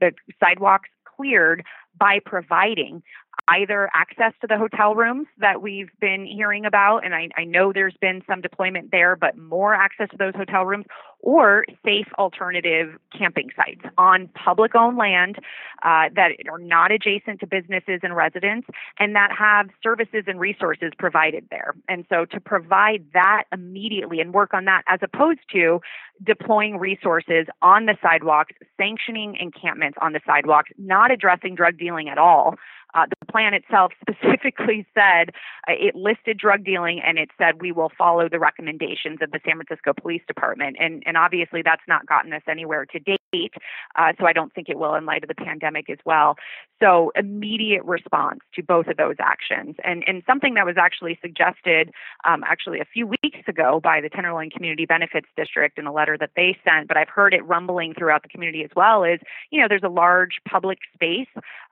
the 0.00 0.12
sidewalks 0.40 0.88
cleared 1.20 1.64
by 1.98 2.18
providing 2.24 3.02
either 3.50 3.90
access 3.94 4.32
to 4.40 4.46
the 4.46 4.56
hotel 4.56 4.94
rooms 4.94 5.26
that 5.38 5.60
we've 5.60 5.90
been 6.00 6.24
hearing 6.24 6.64
about, 6.64 7.04
and 7.04 7.14
I, 7.14 7.28
I, 7.36 7.44
know 7.44 7.72
there's 7.72 7.96
been 8.00 8.22
some 8.28 8.40
deployment 8.40 8.90
there, 8.92 9.16
but 9.16 9.36
more 9.36 9.74
access 9.74 10.08
to 10.10 10.16
those 10.16 10.34
hotel 10.36 10.64
rooms, 10.64 10.86
or 11.22 11.64
safe 11.84 12.06
alternative 12.18 12.98
camping 13.16 13.50
sites 13.56 13.82
on 13.98 14.28
public 14.28 14.74
owned 14.74 14.96
land 14.96 15.36
uh, 15.82 16.08
that 16.14 16.32
are 16.50 16.58
not 16.58 16.90
adjacent 16.90 17.40
to 17.40 17.46
businesses 17.46 18.00
and 18.02 18.16
residents 18.16 18.66
and 18.98 19.14
that 19.14 19.30
have 19.36 19.68
services 19.82 20.24
and 20.26 20.40
resources 20.40 20.92
provided 20.98 21.46
there. 21.50 21.74
And 21.88 22.04
so 22.08 22.24
to 22.26 22.40
provide 22.40 23.04
that 23.12 23.44
immediately 23.52 24.20
and 24.20 24.32
work 24.32 24.54
on 24.54 24.64
that 24.64 24.82
as 24.88 25.00
opposed 25.02 25.40
to 25.52 25.80
deploying 26.24 26.78
resources 26.78 27.46
on 27.62 27.86
the 27.86 27.96
sidewalks, 28.02 28.52
sanctioning 28.76 29.36
encampments 29.40 29.98
on 30.00 30.12
the 30.12 30.20
sidewalks, 30.26 30.70
not 30.78 31.10
addressing 31.10 31.54
drug 31.54 31.78
dealing 31.78 32.08
at 32.08 32.18
all. 32.18 32.56
Uh, 32.94 33.06
the 33.06 33.32
plan 33.32 33.54
itself 33.54 33.92
specifically 34.00 34.86
said 34.94 35.30
uh, 35.68 35.72
it 35.78 35.94
listed 35.94 36.38
drug 36.38 36.64
dealing 36.64 37.00
and 37.00 37.18
it 37.18 37.30
said 37.38 37.60
we 37.60 37.72
will 37.72 37.90
follow 37.96 38.28
the 38.28 38.38
recommendations 38.38 39.18
of 39.22 39.30
the 39.30 39.40
San 39.44 39.56
Francisco 39.56 39.92
Police 39.92 40.22
Department. 40.26 40.76
And, 40.78 41.02
and 41.10 41.16
obviously, 41.16 41.60
that's 41.60 41.82
not 41.88 42.06
gotten 42.06 42.32
us 42.32 42.42
anywhere 42.48 42.86
to 42.86 43.00
date. 43.00 43.54
Uh, 43.96 44.12
so 44.16 44.26
I 44.26 44.32
don't 44.32 44.54
think 44.54 44.68
it 44.68 44.78
will 44.78 44.94
in 44.94 45.06
light 45.06 45.24
of 45.24 45.28
the 45.28 45.34
pandemic 45.34 45.90
as 45.90 45.98
well. 46.04 46.36
So 46.80 47.10
immediate 47.16 47.84
response 47.84 48.38
to 48.54 48.62
both 48.62 48.86
of 48.86 48.96
those 48.96 49.16
actions. 49.18 49.74
And, 49.82 50.04
and 50.06 50.22
something 50.24 50.54
that 50.54 50.64
was 50.64 50.76
actually 50.78 51.18
suggested 51.20 51.90
um, 52.24 52.44
actually 52.46 52.78
a 52.78 52.84
few 52.84 53.08
weeks 53.08 53.40
ago 53.48 53.80
by 53.82 54.00
the 54.00 54.08
Tenderloin 54.08 54.50
Community 54.50 54.86
Benefits 54.86 55.26
District 55.36 55.80
in 55.80 55.86
a 55.86 55.92
letter 55.92 56.16
that 56.16 56.30
they 56.36 56.56
sent, 56.64 56.86
but 56.86 56.96
I've 56.96 57.08
heard 57.08 57.34
it 57.34 57.44
rumbling 57.44 57.92
throughout 57.92 58.22
the 58.22 58.28
community 58.28 58.62
as 58.62 58.70
well, 58.76 59.02
is, 59.02 59.18
you 59.50 59.60
know, 59.60 59.66
there's 59.68 59.82
a 59.82 59.88
large 59.88 60.40
public 60.48 60.78
space 60.94 61.26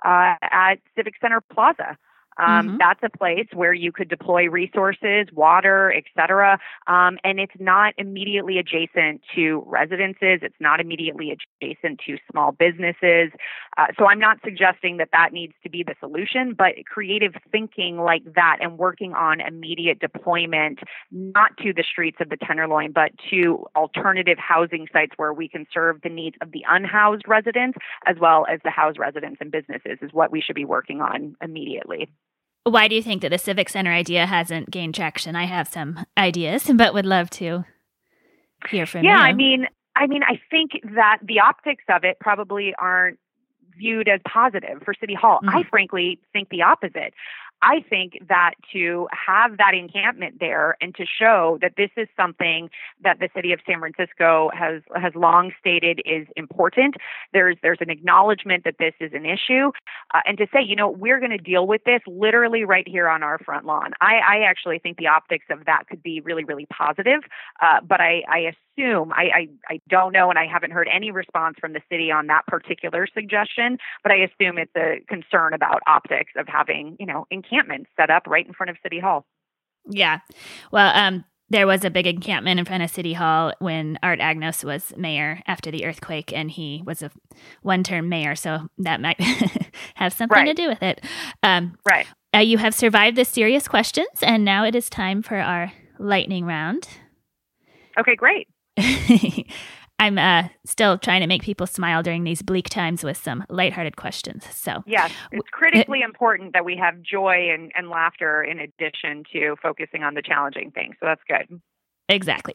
uh, 0.05 0.35
at 0.43 0.81
Civic 0.97 1.15
Center 1.21 1.41
Plaza 1.41 1.97
um, 2.39 2.47
mm-hmm. 2.47 2.77
That's 2.79 3.01
a 3.03 3.17
place 3.17 3.47
where 3.53 3.73
you 3.73 3.93
could 3.93 4.09
deploy 4.09 4.49
resources, 4.49 5.27
water, 5.33 5.93
et 5.93 6.05
cetera, 6.17 6.59
um, 6.87 7.19
and 7.25 7.41
it's 7.41 7.55
not 7.59 7.95
immediately 7.99 8.59
adjacent 8.59 9.23
to 9.35 9.65
residences. 9.67 10.41
It's 10.43 10.61
not 10.61 10.81
immediately 10.81 11.37
adjacent 11.61 12.01
to 12.07 12.17
small 12.31 12.53
businesses. 12.53 13.33
Uh, 13.77 13.87
so 13.99 14.07
I'm 14.07 14.21
not 14.21 14.39
suggesting 14.45 14.99
that 14.99 15.09
that 15.13 15.33
needs 15.33 15.55
to 15.63 15.71
be 15.71 15.83
the 15.83 15.95
solution, 16.01 16.55
but 16.55 16.75
creative 16.87 17.33
thinking 17.51 17.99
like 17.99 18.23
that 18.35 18.59
and 18.61 18.79
working 18.79 19.15
on 19.15 19.41
immediate 19.41 19.99
deployment, 19.99 20.81
not 21.11 21.57
to 21.59 21.73
the 21.73 21.85
streets 21.89 22.19
of 22.21 22.29
the 22.29 22.37
Tenderloin, 22.37 22.93
but 22.93 23.11
to 23.31 23.67
alternative 23.75 24.39
housing 24.39 24.87
sites 24.93 25.13
where 25.17 25.33
we 25.33 25.49
can 25.49 25.67
serve 25.73 26.01
the 26.03 26.09
needs 26.09 26.37
of 26.41 26.53
the 26.53 26.65
unhoused 26.69 27.25
residents 27.27 27.79
as 28.07 28.17
well 28.21 28.47
as 28.51 28.61
the 28.65 28.71
housed 28.71 28.99
residents 28.99 29.39
and 29.41 29.51
businesses 29.51 29.99
is 30.01 30.13
what 30.13 30.31
we 30.31 30.41
should 30.41 30.57
be 30.57 30.65
working 30.65 31.01
on 31.01 31.37
immediately. 31.43 32.09
Why 32.69 32.89
do 32.89 32.95
you 32.95 33.03
think 33.03 33.23
that 33.23 33.31
the 33.31 33.39
Civic 33.39 33.69
Center 33.69 33.93
idea 33.93 34.27
hasn't 34.27 34.71
gained 34.71 34.95
traction? 34.95 35.37
I 35.37 35.45
have 35.45 35.69
some 35.69 36.05
ideas, 36.17 36.71
but 36.75 36.95
would 36.95 37.07
love 37.07 37.31
to 37.31 37.65
hear 38.71 38.87
from 38.87 39.05
yeah, 39.05 39.11
you. 39.11 39.17
Yeah, 39.17 39.23
I 39.23 39.33
mean, 39.33 39.67
I 39.97 40.07
mean, 40.07 40.23
I 40.23 40.41
think 40.51 40.73
that 40.95 41.19
the 41.23 41.41
optics 41.41 41.85
of 41.89 42.05
it 42.05 42.19
probably 42.21 42.75
aren't 42.79 43.19
viewed 43.77 44.09
as 44.09 44.21
positive 44.27 44.83
for 44.85 44.95
City 44.95 45.15
Hall. 45.15 45.41
Mm-hmm. 45.43 45.57
I 45.57 45.63
frankly 45.71 46.21
think 46.33 46.49
the 46.49 46.63
opposite. 46.63 47.15
I 47.63 47.81
think 47.89 48.19
that 48.29 48.53
to 48.73 49.09
have 49.13 49.57
that 49.59 49.75
encampment 49.75 50.37
there 50.41 50.77
and 50.81 50.95
to 50.95 51.05
show 51.05 51.59
that 51.61 51.73
this 51.77 51.91
is 51.97 52.09
something 52.17 52.71
that 53.03 53.19
the 53.19 53.29
city 53.35 53.53
of 53.53 53.61
San 53.67 53.81
Francisco 53.81 54.51
has 54.55 54.83
has 54.95 55.15
long 55.15 55.53
stated 55.59 56.01
is 56.05 56.27
important. 56.37 56.95
There's 57.33 57.57
there's 57.63 57.79
an 57.81 57.91
acknowledgement 57.91 58.65
that 58.65 58.77
this 58.79 58.95
is 59.01 59.13
an 59.13 59.27
issue, 59.27 59.73
uh, 60.15 60.21
and 60.25 60.39
to 60.39 60.47
say, 60.53 60.63
you 60.63 60.77
know, 60.77 60.89
we're 60.89 61.19
going 61.19 61.33
to 61.33 61.39
deal 61.39 61.67
with 61.67 61.83
this 61.85 62.01
literally 62.07 62.65
right 62.65 62.87
here 62.87 63.09
on 63.09 63.23
our 63.23 63.39
front 63.39 63.67
lawn. 63.67 63.93
I, 64.01 64.17
I 64.17 64.43
actually 64.49 64.79
think 64.79 64.97
the 64.99 65.09
optics 65.09 65.47
of 65.51 65.65
that 65.67 65.89
could 65.89 66.03
be 66.03 66.21
really 66.21 66.45
really 66.45 66.67
positive. 66.67 67.21
Uh, 67.61 67.81
but 67.87 68.01
I, 68.01 68.23
I 68.29 68.53
assume 68.79 69.13
I, 69.13 69.25
I 69.35 69.49
I 69.69 69.81
don't 69.89 70.13
know, 70.13 70.31
and 70.31 70.39
I 70.39 70.47
haven't 70.47 70.73
heard 70.73 70.89
any 70.93 71.11
response 71.11 71.57
from 71.61 71.73
the 71.73 71.81
city 71.91 72.11
on 72.11 72.27
that 72.29 72.47
particular 72.47 73.07
suggestion. 73.13 73.79
But 74.03 74.13
I 74.13 74.17
assume 74.17 74.59
it's 74.59 74.75
a 74.77 75.01
concern 75.09 75.55
about 75.55 75.83
optics 75.87 76.33
of 76.37 76.47
having 76.49 76.97
you 76.99 77.07
know 77.07 77.27
encampments 77.31 77.91
set 77.97 78.11
up 78.11 78.27
right 78.27 78.47
in 78.47 78.53
front 78.53 78.71
of 78.71 78.77
City 78.83 79.01
Hall. 79.01 79.25
Yeah. 79.91 80.19
Well, 80.71 80.95
um, 80.95 81.25
there 81.51 81.67
was 81.67 81.85
a 81.85 81.91
big 81.91 82.07
encampment 82.07 82.61
in 82.61 82.67
front 82.67 82.83
of 82.83 82.91
City 82.91 83.15
Hall 83.15 83.53
when 83.59 83.99
Art 84.03 84.21
Agnos 84.21 84.65
was 84.65 84.93
mayor 84.97 85.43
after 85.47 85.71
the 85.71 85.85
earthquake, 85.85 86.33
and 86.33 86.51
he 86.51 86.83
was 86.85 87.03
a 87.03 87.11
one 87.63 87.83
term 87.83 88.09
mayor, 88.09 88.35
so 88.35 88.69
that 88.79 89.01
might 89.01 89.21
have 89.95 90.13
something 90.13 90.37
right. 90.37 90.47
to 90.47 90.55
do 90.55 90.69
with 90.69 90.83
it. 90.83 91.03
Um, 91.43 91.77
right. 91.89 92.07
Uh, 92.35 92.41
you 92.41 92.59
have 92.59 92.75
survived 92.75 93.17
the 93.17 93.25
serious 93.25 93.67
questions, 93.67 94.09
and 94.23 94.45
now 94.45 94.65
it 94.65 94.75
is 94.75 94.91
time 94.91 95.23
for 95.23 95.37
our 95.37 95.73
lightning 95.99 96.45
round. 96.45 96.87
Okay, 97.99 98.15
great. 98.15 98.47
I'm 100.01 100.17
uh, 100.17 100.49
still 100.65 100.97
trying 100.97 101.23
to 101.23 101.27
make 101.27 101.43
people 101.43 101.67
smile 101.67 102.05
during 102.05 102.23
these 102.23 102.41
bleak 102.41 102.69
times 102.69 103.03
with 103.03 103.17
some 103.17 103.45
lighthearted 103.49 103.97
questions. 103.97 104.45
So, 104.53 104.85
yes, 104.87 105.11
it's 105.33 105.49
critically 105.51 106.03
important 106.03 106.53
that 106.53 106.65
we 106.65 106.77
have 106.77 107.03
joy 107.03 107.51
and, 107.53 107.73
and 107.77 107.89
laughter 107.91 108.45
in 108.45 108.61
addition 108.61 109.25
to 109.33 109.57
focusing 109.61 110.05
on 110.05 110.15
the 110.15 110.23
challenging 110.23 110.71
things. 110.71 110.95
So, 111.01 111.07
that's 111.07 111.23
good. 111.29 111.61
Exactly. 112.09 112.55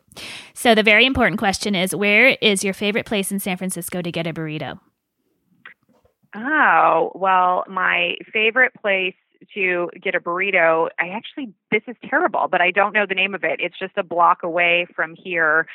So, 0.54 0.74
the 0.74 0.84
very 0.84 1.06
important 1.06 1.38
question 1.38 1.76
is 1.76 1.94
where 1.94 2.38
is 2.42 2.64
your 2.64 2.74
favorite 2.74 3.06
place 3.06 3.30
in 3.32 3.40
San 3.40 3.58
Francisco 3.58 4.02
to 4.02 4.12
get 4.12 4.26
a 4.26 4.34
burrito? 4.34 4.80
Oh, 6.36 7.12
well, 7.14 7.66
my 7.68 8.16
favorite 8.32 8.74
place 8.82 9.16
to 9.54 9.90
get 10.02 10.16
a 10.16 10.20
burrito. 10.20 10.90
I 11.00 11.10
actually, 11.10 11.54
this 11.72 11.82
is 11.88 11.96
terrible, 12.08 12.48
but 12.50 12.62
I 12.62 12.72
don't 12.72 12.94
know 12.94 13.06
the 13.08 13.16
name 13.16 13.34
of 13.34 13.44
it. 13.44 13.60
It's 13.60 13.78
just 13.78 13.94
a 13.98 14.04
block 14.04 14.44
away 14.44 14.88
from 14.96 15.16
here, 15.16 15.68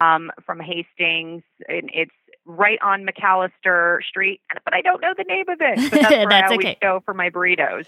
um, 0.00 0.30
from 0.44 0.60
Hastings. 0.60 1.42
And 1.68 1.90
it's 1.92 2.12
right 2.44 2.78
on 2.82 3.06
McAllister 3.06 4.02
Street, 4.08 4.40
but 4.64 4.74
I 4.74 4.80
don't 4.80 5.00
know 5.00 5.14
the 5.16 5.24
name 5.24 5.48
of 5.48 5.58
it. 5.60 5.78
But 5.90 6.02
that's 6.02 6.10
where 6.10 6.26
that's 6.28 6.50
I 6.50 6.52
always 6.52 6.66
okay. 6.66 6.78
go 6.80 7.02
for 7.04 7.14
my 7.14 7.30
burritos. 7.30 7.86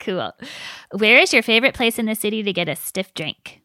Cool. 0.00 0.32
Where 0.92 1.18
is 1.18 1.32
your 1.32 1.42
favorite 1.42 1.74
place 1.74 1.98
in 1.98 2.06
the 2.06 2.14
city 2.14 2.42
to 2.42 2.52
get 2.52 2.68
a 2.68 2.76
stiff 2.76 3.14
drink? 3.14 3.62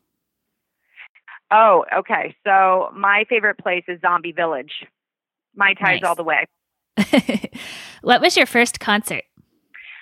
Oh, 1.52 1.86
okay. 1.94 2.36
So 2.46 2.90
my 2.96 3.26
favorite 3.30 3.58
place 3.58 3.84
is 3.88 4.00
Zombie 4.02 4.32
Village. 4.32 4.86
Mai 5.56 5.74
Tais 5.74 6.00
nice. 6.00 6.04
all 6.04 6.16
the 6.16 6.24
way. 6.24 6.46
what 8.02 8.22
was 8.22 8.38
your 8.38 8.46
first 8.46 8.80
concert? 8.80 9.24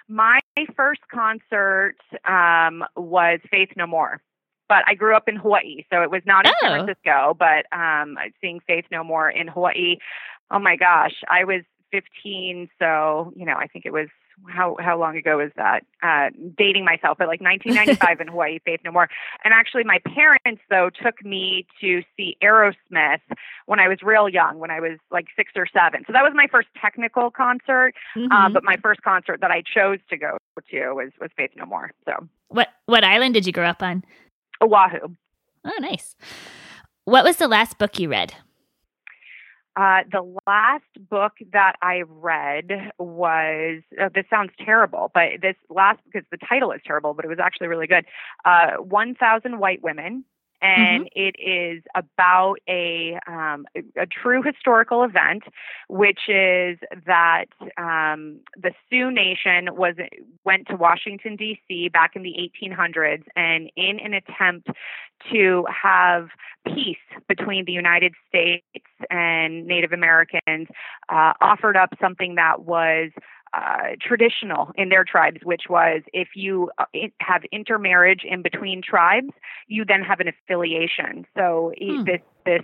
My 0.10 0.39
first 0.76 1.02
concert 1.13 1.95
um, 2.28 2.84
was 2.98 3.39
Faith 3.52 3.69
No 3.78 3.86
More, 3.86 4.22
but 4.67 4.84
I 4.88 4.95
grew 4.95 5.15
up 5.15 5.30
in 5.30 5.36
Hawaii, 5.36 5.84
so 5.93 6.02
it 6.02 6.10
was 6.10 6.24
not 6.26 6.48
in 6.48 6.52
oh. 6.52 6.67
San 6.67 6.86
Francisco, 6.86 7.38
but 7.38 7.65
um, 7.72 8.17
seeing 8.41 8.60
Faith 8.65 8.86
No 8.91 9.04
More 9.04 9.30
in 9.30 9.48
Hawaii. 9.48 9.98
Oh 10.50 10.58
my 10.58 10.76
gosh, 10.78 11.13
I 11.30 11.43
was 11.43 11.62
15, 11.91 12.69
so 12.80 13.32
you 13.36 13.45
know, 13.45 13.54
I 13.56 13.67
think 13.67 13.86
it 13.86 13.93
was 13.93 14.08
how 14.47 14.78
how 14.80 14.97
long 14.99 15.17
ago 15.17 15.39
is 15.39 15.52
that? 15.56 15.86
Uh, 16.02 16.30
dating 16.58 16.86
myself, 16.86 17.17
but 17.17 17.28
like 17.28 17.41
1995 17.41 18.21
in 18.21 18.28
Hawaii, 18.28 18.60
Faith 18.65 18.82
No 18.84 18.91
More. 18.91 19.10
And 19.43 19.54
actually, 19.54 19.84
my 19.84 19.99
parents 20.06 20.62
though 20.69 20.89
took 20.89 21.23
me 21.23 21.65
to 21.82 22.02
see 22.15 22.38
Aerosmith 22.43 23.21
when 23.65 23.80
I 23.80 23.88
was 23.88 23.99
real 24.02 24.30
young, 24.30 24.60
when 24.60 24.71
I 24.71 24.80
was 24.80 24.97
like 25.12 25.28
six 25.36 25.52
or 25.56 25.67
seven. 25.67 26.04
So 26.08 26.13
that 26.13 26.23
was 26.23 26.34
my 26.36 26.47
first 26.52 26.67
technical 26.80 27.32
concert. 27.32 27.93
Uh, 28.15 28.19
mm-hmm. 28.19 28.32
Uh, 28.32 28.49
but 28.49 28.63
my 28.63 28.78
first 28.82 29.02
concert 29.02 29.41
that 29.41 29.52
I 29.52 29.62
chose 29.62 29.99
to 30.10 30.17
go 30.17 30.38
to 30.71 30.93
was 30.93 31.12
was 31.19 31.30
Faith 31.36 31.52
No 31.56 31.65
More. 31.65 31.91
So 32.06 32.28
what 32.47 32.69
what 32.86 33.04
island 33.04 33.34
did 33.34 33.45
you 33.45 33.54
grow 33.54 33.67
up 33.67 33.84
on? 33.84 34.04
Oahu. 34.62 35.15
Oh, 35.65 35.78
nice. 35.80 36.15
What 37.06 37.23
was 37.23 37.38
the 37.38 37.47
last 37.47 37.78
book 37.78 37.99
you 37.99 38.10
read? 38.10 38.34
Uh, 39.80 40.02
the 40.12 40.22
last 40.46 40.84
book 41.10 41.32
that 41.54 41.78
I 41.82 42.02
read 42.06 42.92
was 42.98 43.82
uh, 44.02 44.10
this 44.13 44.26
sounds 44.30 44.52
terrible, 44.60 45.10
but 45.13 45.39
this 45.42 45.56
last 45.70 46.02
because 46.04 46.28
the 46.32 46.38
title 46.38 46.74
is 46.74 46.82
terrible, 46.86 47.13
but 47.13 47.24
it 47.24 47.30
was 47.30 47.39
actually 47.39 47.68
really 47.68 47.88
good. 47.88 48.04
Uh, 48.44 48.72
One 48.80 49.15
Thousand 49.15 49.60
White 49.60 49.82
Women 49.82 50.26
and 50.62 51.06
mm-hmm. 51.06 51.08
it 51.15 51.36
is 51.39 51.84
about 51.95 52.56
a 52.67 53.17
um, 53.28 53.65
a 53.95 54.06
true 54.06 54.41
historical 54.41 55.04
event, 55.04 55.43
which 55.88 56.28
is 56.28 56.78
that 57.06 57.45
um, 57.78 58.39
the 58.56 58.72
Sioux 58.89 59.12
Nation 59.12 59.76
was 59.76 59.95
went 60.43 60.67
to 60.67 60.76
Washington 60.76 61.36
D.C. 61.36 61.89
back 61.89 62.12
in 62.15 62.24
the 62.24 62.36
1800s, 62.62 63.24
and 63.36 63.72
in 63.76 64.00
an 64.00 64.13
attempt 64.13 64.69
to 65.32 65.65
have 65.69 66.30
peace 66.65 66.98
between 67.28 67.65
the 67.65 67.72
United 67.72 68.13
States 68.28 68.63
and 69.10 69.65
Native 69.65 69.91
Americans, 69.91 70.67
uh, 71.10 71.34
offered 71.41 71.76
up 71.76 71.89
something 72.02 72.36
that 72.36 72.62
was 72.62 73.12
uh, 73.54 73.96
traditional 74.02 74.72
in 74.76 74.90
their 74.90 75.04
tribes, 75.04 75.40
which 75.44 75.64
was 75.70 76.02
if 76.14 76.30
you 76.36 76.70
uh, 76.78 76.86
have 77.20 77.44
intermarriage 77.52 78.22
in 78.24 78.42
between 78.42 78.82
tribes, 78.82 79.32
you 79.68 79.86
then 79.86 80.02
have 80.02 80.20
an 80.20 80.28
affiliation. 80.28 81.26
So 81.36 81.74
hmm. 81.80 82.04
this 82.04 82.22
this 82.46 82.64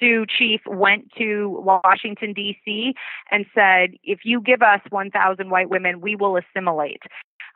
Sioux 0.00 0.26
chief 0.26 0.60
went 0.66 1.12
to 1.16 1.62
Washington 1.64 2.32
D.C. 2.32 2.94
and 3.30 3.46
said, 3.54 3.90
"If 4.02 4.20
you 4.24 4.40
give 4.40 4.60
us 4.60 4.80
1,000 4.90 5.50
white 5.50 5.70
women, 5.70 6.00
we 6.00 6.16
will 6.16 6.36
assimilate." 6.36 7.02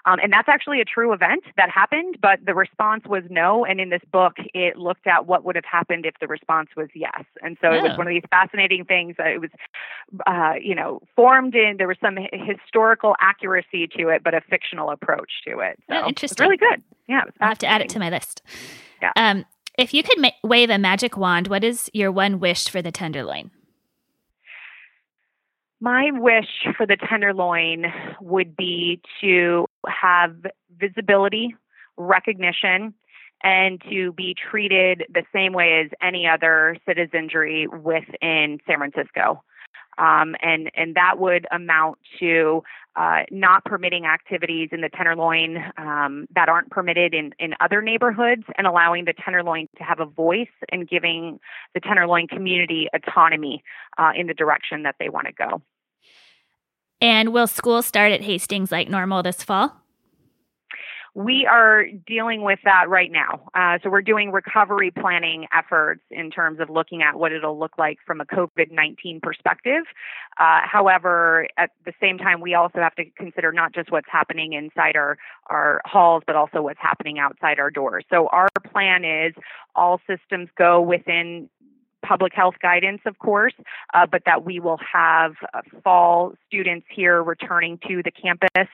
Um, 0.07 0.21
and 0.23 0.33
that's 0.33 0.49
actually 0.49 0.81
a 0.81 0.85
true 0.85 1.13
event 1.13 1.43
that 1.57 1.69
happened, 1.69 2.19
but 2.23 2.39
the 2.47 2.55
response 2.55 3.05
was 3.07 3.25
no. 3.29 3.65
And 3.65 3.81
in 3.81 3.91
this 3.91 4.03
book, 4.13 4.35
it 4.55 4.77
looked 4.77 5.07
at 5.09 5.27
what 5.27 5.45
would 5.45 5.57
have 5.57 5.65
happened 5.65 6.07
if 6.07 6.15
the 6.21 6.29
response 6.29 6.69
was 6.77 6.89
yes. 6.95 7.25
And 7.43 7.59
so 7.61 7.71
yeah. 7.71 7.79
it 7.79 7.83
was 7.83 7.99
one 7.99 8.07
of 8.07 8.13
these 8.13 8.23
fascinating 8.31 8.85
things. 8.85 9.17
That 9.19 9.27
it 9.33 9.41
was, 9.41 9.51
uh, 10.27 10.53
you 10.63 10.77
know, 10.77 11.01
formed 11.17 11.57
in, 11.57 11.75
there 11.79 11.89
was 11.89 11.97
some 12.01 12.17
historical 12.33 13.17
accuracy 13.21 13.89
to 13.99 14.09
it, 14.09 14.23
but 14.23 14.33
a 14.33 14.41
fictional 14.41 14.91
approach 14.91 15.33
to 15.49 15.59
it. 15.59 15.77
So 15.89 15.95
yeah, 15.95 16.07
interesting. 16.07 16.45
really 16.45 16.57
good. 16.57 16.83
Yeah. 17.09 17.23
I'll 17.41 17.49
have 17.49 17.59
to 17.59 17.67
add 17.67 17.81
it 17.81 17.89
to 17.91 17.99
my 17.99 18.09
list. 18.09 18.43
Yeah. 19.03 19.13
Um, 19.17 19.45
if 19.77 19.93
you 19.93 20.05
could 20.05 20.21
ma- 20.21 20.31
wave 20.45 20.71
a 20.71 20.79
magic 20.79 21.17
wand, 21.17 21.49
what 21.49 21.65
is 21.65 21.91
your 21.93 22.13
one 22.13 22.39
wish 22.39 22.69
for 22.69 22.81
the 22.81 22.93
Tenderloin? 22.93 23.51
My 25.79 26.11
wish 26.11 26.67
for 26.77 26.87
the 26.87 26.97
Tenderloin 26.97 27.93
would 28.21 28.57
be 28.57 29.01
to 29.21 29.67
have 29.89 30.35
visibility, 30.79 31.55
recognition, 31.97 32.95
and 33.43 33.83
to 33.91 34.13
be 34.13 34.35
treated 34.35 35.05
the 35.13 35.23
same 35.33 35.53
way 35.53 35.81
as 35.85 35.91
any 36.03 36.27
other 36.27 36.77
citizenry 36.87 37.67
within 37.67 38.59
San 38.67 38.79
Francisco. 38.79 39.43
Um, 39.99 40.37
and 40.43 40.71
and 40.75 40.95
that 40.95 41.19
would 41.19 41.47
amount 41.51 41.99
to 42.21 42.63
uh, 42.97 43.23
not 43.31 43.65
permitting 43.65 44.05
activities 44.05 44.71
in 44.73 44.81
the 44.81 44.89
Tenderloin 44.89 45.59
um, 45.79 46.27
that 46.35 46.49
aren't 46.49 46.71
permitted 46.71 47.15
in, 47.15 47.33
in 47.39 47.55
other 47.61 47.83
neighborhoods, 47.83 48.43
and 48.59 48.67
allowing 48.67 49.05
the 49.05 49.13
Tenderloin 49.13 49.69
to 49.77 49.85
have 49.85 50.01
a 50.01 50.07
voice 50.07 50.49
and 50.71 50.89
giving 50.89 51.39
the 51.75 51.81
Tenderloin 51.81 52.27
community 52.27 52.89
autonomy 52.95 53.63
uh, 53.99 54.13
in 54.17 54.27
the 54.27 54.35
direction 54.35 54.83
that 54.83 54.97
they 54.99 55.09
want 55.09 55.27
to 55.27 55.33
go. 55.33 55.63
And 57.01 57.33
will 57.33 57.47
school 57.47 57.83
start 57.83 58.13
at 58.13 58.23
Hastings 58.23 58.73
like 58.73 58.89
normal 58.89 59.23
this 59.23 59.43
fall? 59.43 59.77
we 61.17 61.47
are 61.47 61.87
dealing 62.07 62.43
with 62.43 62.59
that 62.65 62.91
right 62.91 63.11
now. 63.11 63.41
Uh, 63.55 63.79
so 63.83 63.89
we're 63.89 64.03
doing 64.03 64.33
recovery 64.33 64.91
planning 64.91 65.47
efforts 65.51 66.03
in 66.11 66.31
terms 66.31 66.61
of 66.61 66.69
looking 66.69 67.01
at 67.01 67.19
what 67.19 67.33
it'll 67.33 67.59
look 67.59 67.79
like 67.79 67.97
from 68.07 68.21
a 68.21 68.27
COVID 68.27 68.71
19 68.71 69.21
perspective. 69.23 69.85
Uh, 70.39 70.61
however, 70.65 71.47
at 71.57 71.71
the 71.87 71.95
same 72.03 72.19
time, 72.19 72.43
we 72.43 72.53
also 72.53 72.81
have 72.81 72.95
to 72.97 73.05
consider 73.17 73.51
not 73.51 73.73
just 73.73 73.91
what's 73.91 74.11
happening 74.13 74.53
inside 74.53 74.95
our, 74.95 75.17
our 75.47 75.81
halls, 75.87 76.23
but 76.27 76.37
also 76.37 76.61
what's 76.61 76.81
happening 76.83 77.19
outside 77.19 77.59
our 77.59 77.71
doors. 77.71 78.05
So 78.13 78.27
our 78.27 78.49
plan 78.71 79.03
is 79.03 79.33
all 79.75 80.03
systems 80.07 80.51
go 80.59 80.83
within 80.83 81.49
public 82.07 82.33
health 82.35 82.55
guidance, 82.61 83.01
of 83.07 83.19
course, 83.19 83.55
uh, 83.95 84.07
but 84.11 84.23
that 84.27 84.45
we 84.45 84.61
will 84.61 84.79
have 84.93 85.33
uh, 85.55 85.61
fall 85.83 86.35
students 86.47 86.87
here 86.95 87.23
returning 87.23 87.79
to 87.89 88.03
the 88.03 88.11
campus. 88.11 88.69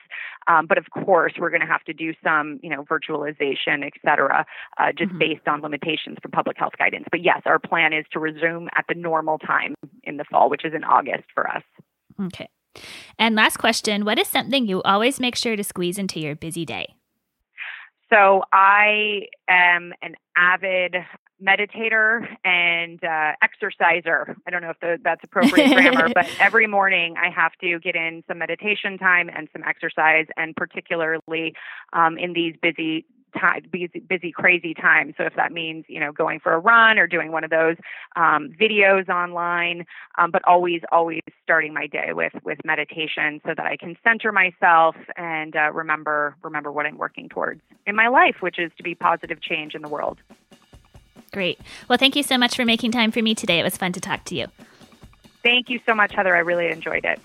Um, 0.47 0.65
but 0.67 0.77
of 0.77 0.85
course, 0.91 1.33
we're 1.39 1.49
going 1.49 1.61
to 1.61 1.67
have 1.67 1.83
to 1.85 1.93
do 1.93 2.13
some, 2.23 2.59
you 2.61 2.69
know, 2.69 2.83
virtualization, 2.83 3.85
et 3.85 3.93
cetera, 4.05 4.45
uh, 4.77 4.91
just 4.97 5.09
mm-hmm. 5.09 5.19
based 5.19 5.47
on 5.47 5.61
limitations 5.61 6.17
from 6.21 6.31
public 6.31 6.57
health 6.57 6.73
guidance. 6.77 7.05
But 7.11 7.23
yes, 7.23 7.41
our 7.45 7.59
plan 7.59 7.93
is 7.93 8.05
to 8.11 8.19
resume 8.19 8.69
at 8.77 8.85
the 8.87 8.95
normal 8.95 9.39
time 9.39 9.75
in 10.03 10.17
the 10.17 10.25
fall, 10.25 10.49
which 10.49 10.65
is 10.65 10.73
in 10.73 10.83
August 10.83 11.25
for 11.33 11.49
us. 11.49 11.63
Okay. 12.25 12.49
And 13.19 13.35
last 13.35 13.57
question 13.57 14.05
What 14.05 14.19
is 14.19 14.27
something 14.27 14.67
you 14.67 14.81
always 14.83 15.19
make 15.19 15.35
sure 15.35 15.55
to 15.55 15.63
squeeze 15.63 15.97
into 15.97 16.19
your 16.19 16.35
busy 16.35 16.65
day? 16.65 16.95
So 18.11 18.43
I 18.51 19.27
am 19.49 19.93
an 20.01 20.15
avid 20.37 20.95
meditator 21.43 22.25
and 22.43 23.03
uh, 23.03 23.33
exerciser. 23.41 24.35
I 24.47 24.49
don't 24.49 24.61
know 24.61 24.69
if 24.69 24.79
the, 24.79 24.99
that's 25.03 25.23
appropriate 25.23 25.73
grammar, 25.73 26.09
but 26.13 26.27
every 26.39 26.67
morning 26.67 27.15
I 27.17 27.29
have 27.29 27.53
to 27.61 27.79
get 27.79 27.95
in 27.95 28.23
some 28.27 28.37
meditation 28.37 28.97
time 28.97 29.29
and 29.29 29.49
some 29.51 29.63
exercise, 29.63 30.27
and 30.37 30.55
particularly 30.55 31.53
um, 31.91 32.17
in 32.17 32.33
these 32.33 32.55
busy 32.61 33.05
time, 33.39 33.63
busy, 33.71 33.99
busy, 33.99 34.31
crazy 34.31 34.73
times. 34.73 35.15
So 35.17 35.23
if 35.23 35.35
that 35.35 35.51
means 35.51 35.85
you 35.87 35.99
know 35.99 36.11
going 36.11 36.39
for 36.39 36.53
a 36.53 36.59
run 36.59 36.97
or 36.99 37.07
doing 37.07 37.31
one 37.31 37.43
of 37.43 37.49
those 37.49 37.75
um, 38.15 38.53
videos 38.59 39.09
online, 39.09 39.85
um, 40.17 40.31
but 40.31 40.43
always, 40.47 40.81
always 40.91 41.21
starting 41.43 41.73
my 41.73 41.87
day 41.87 42.13
with 42.13 42.33
with 42.43 42.59
meditation 42.65 43.41
so 43.45 43.53
that 43.55 43.65
I 43.65 43.77
can 43.77 43.97
center 44.03 44.31
myself 44.31 44.95
and 45.17 45.55
uh, 45.55 45.71
remember 45.71 46.35
remember 46.43 46.71
what 46.71 46.85
I'm 46.85 46.97
working 46.97 47.29
towards 47.29 47.61
in 47.85 47.95
my 47.95 48.07
life, 48.07 48.35
which 48.39 48.59
is 48.59 48.71
to 48.77 48.83
be 48.83 48.95
positive 48.95 49.41
change 49.41 49.75
in 49.75 49.81
the 49.81 49.89
world. 49.89 50.19
Great. 51.33 51.59
Well, 51.89 51.97
thank 51.97 52.15
you 52.15 52.23
so 52.23 52.37
much 52.37 52.55
for 52.55 52.63
making 52.63 52.91
time 52.91 53.11
for 53.11 53.21
me 53.21 53.35
today. 53.35 53.59
It 53.59 53.63
was 53.63 53.75
fun 53.75 53.91
to 53.93 53.99
talk 53.99 54.23
to 54.25 54.35
you. 54.35 54.47
Thank 55.43 55.67
you 55.67 55.79
so 55.85 55.93
much, 55.93 56.13
Heather. 56.13 56.35
I 56.35 56.39
really 56.39 56.67
enjoyed 56.67 57.03
it. 57.03 57.19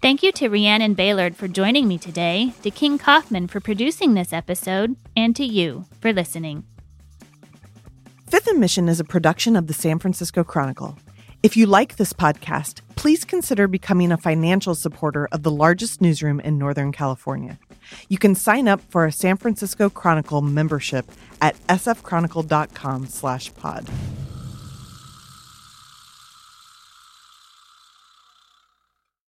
Thank 0.00 0.22
you 0.22 0.30
to 0.32 0.48
Rhiannon 0.48 0.94
Bailard 0.94 1.34
for 1.34 1.48
joining 1.48 1.88
me 1.88 1.98
today, 1.98 2.54
to 2.62 2.70
King 2.70 2.98
Kaufman 2.98 3.48
for 3.48 3.58
producing 3.58 4.14
this 4.14 4.32
episode, 4.32 4.94
and 5.16 5.34
to 5.34 5.44
you 5.44 5.86
for 6.00 6.12
listening. 6.12 6.64
Fifth 8.28 8.46
and 8.46 8.60
Mission 8.60 8.88
is 8.88 9.00
a 9.00 9.04
production 9.04 9.56
of 9.56 9.66
the 9.66 9.74
San 9.74 9.98
Francisco 9.98 10.44
Chronicle. 10.44 10.96
If 11.42 11.56
you 11.56 11.66
like 11.66 11.96
this 11.96 12.12
podcast, 12.12 12.80
please 12.94 13.24
consider 13.24 13.66
becoming 13.66 14.12
a 14.12 14.16
financial 14.16 14.76
supporter 14.76 15.28
of 15.32 15.42
the 15.42 15.50
largest 15.50 16.00
newsroom 16.00 16.38
in 16.38 16.58
Northern 16.58 16.92
California. 16.92 17.58
You 18.08 18.18
can 18.18 18.34
sign 18.34 18.68
up 18.68 18.80
for 18.88 19.04
a 19.04 19.12
San 19.12 19.36
Francisco 19.36 19.88
Chronicle 19.88 20.42
membership 20.42 21.10
at 21.40 21.56
sfchronicle.com 21.66 23.06
slash 23.06 23.54
pod. 23.54 23.88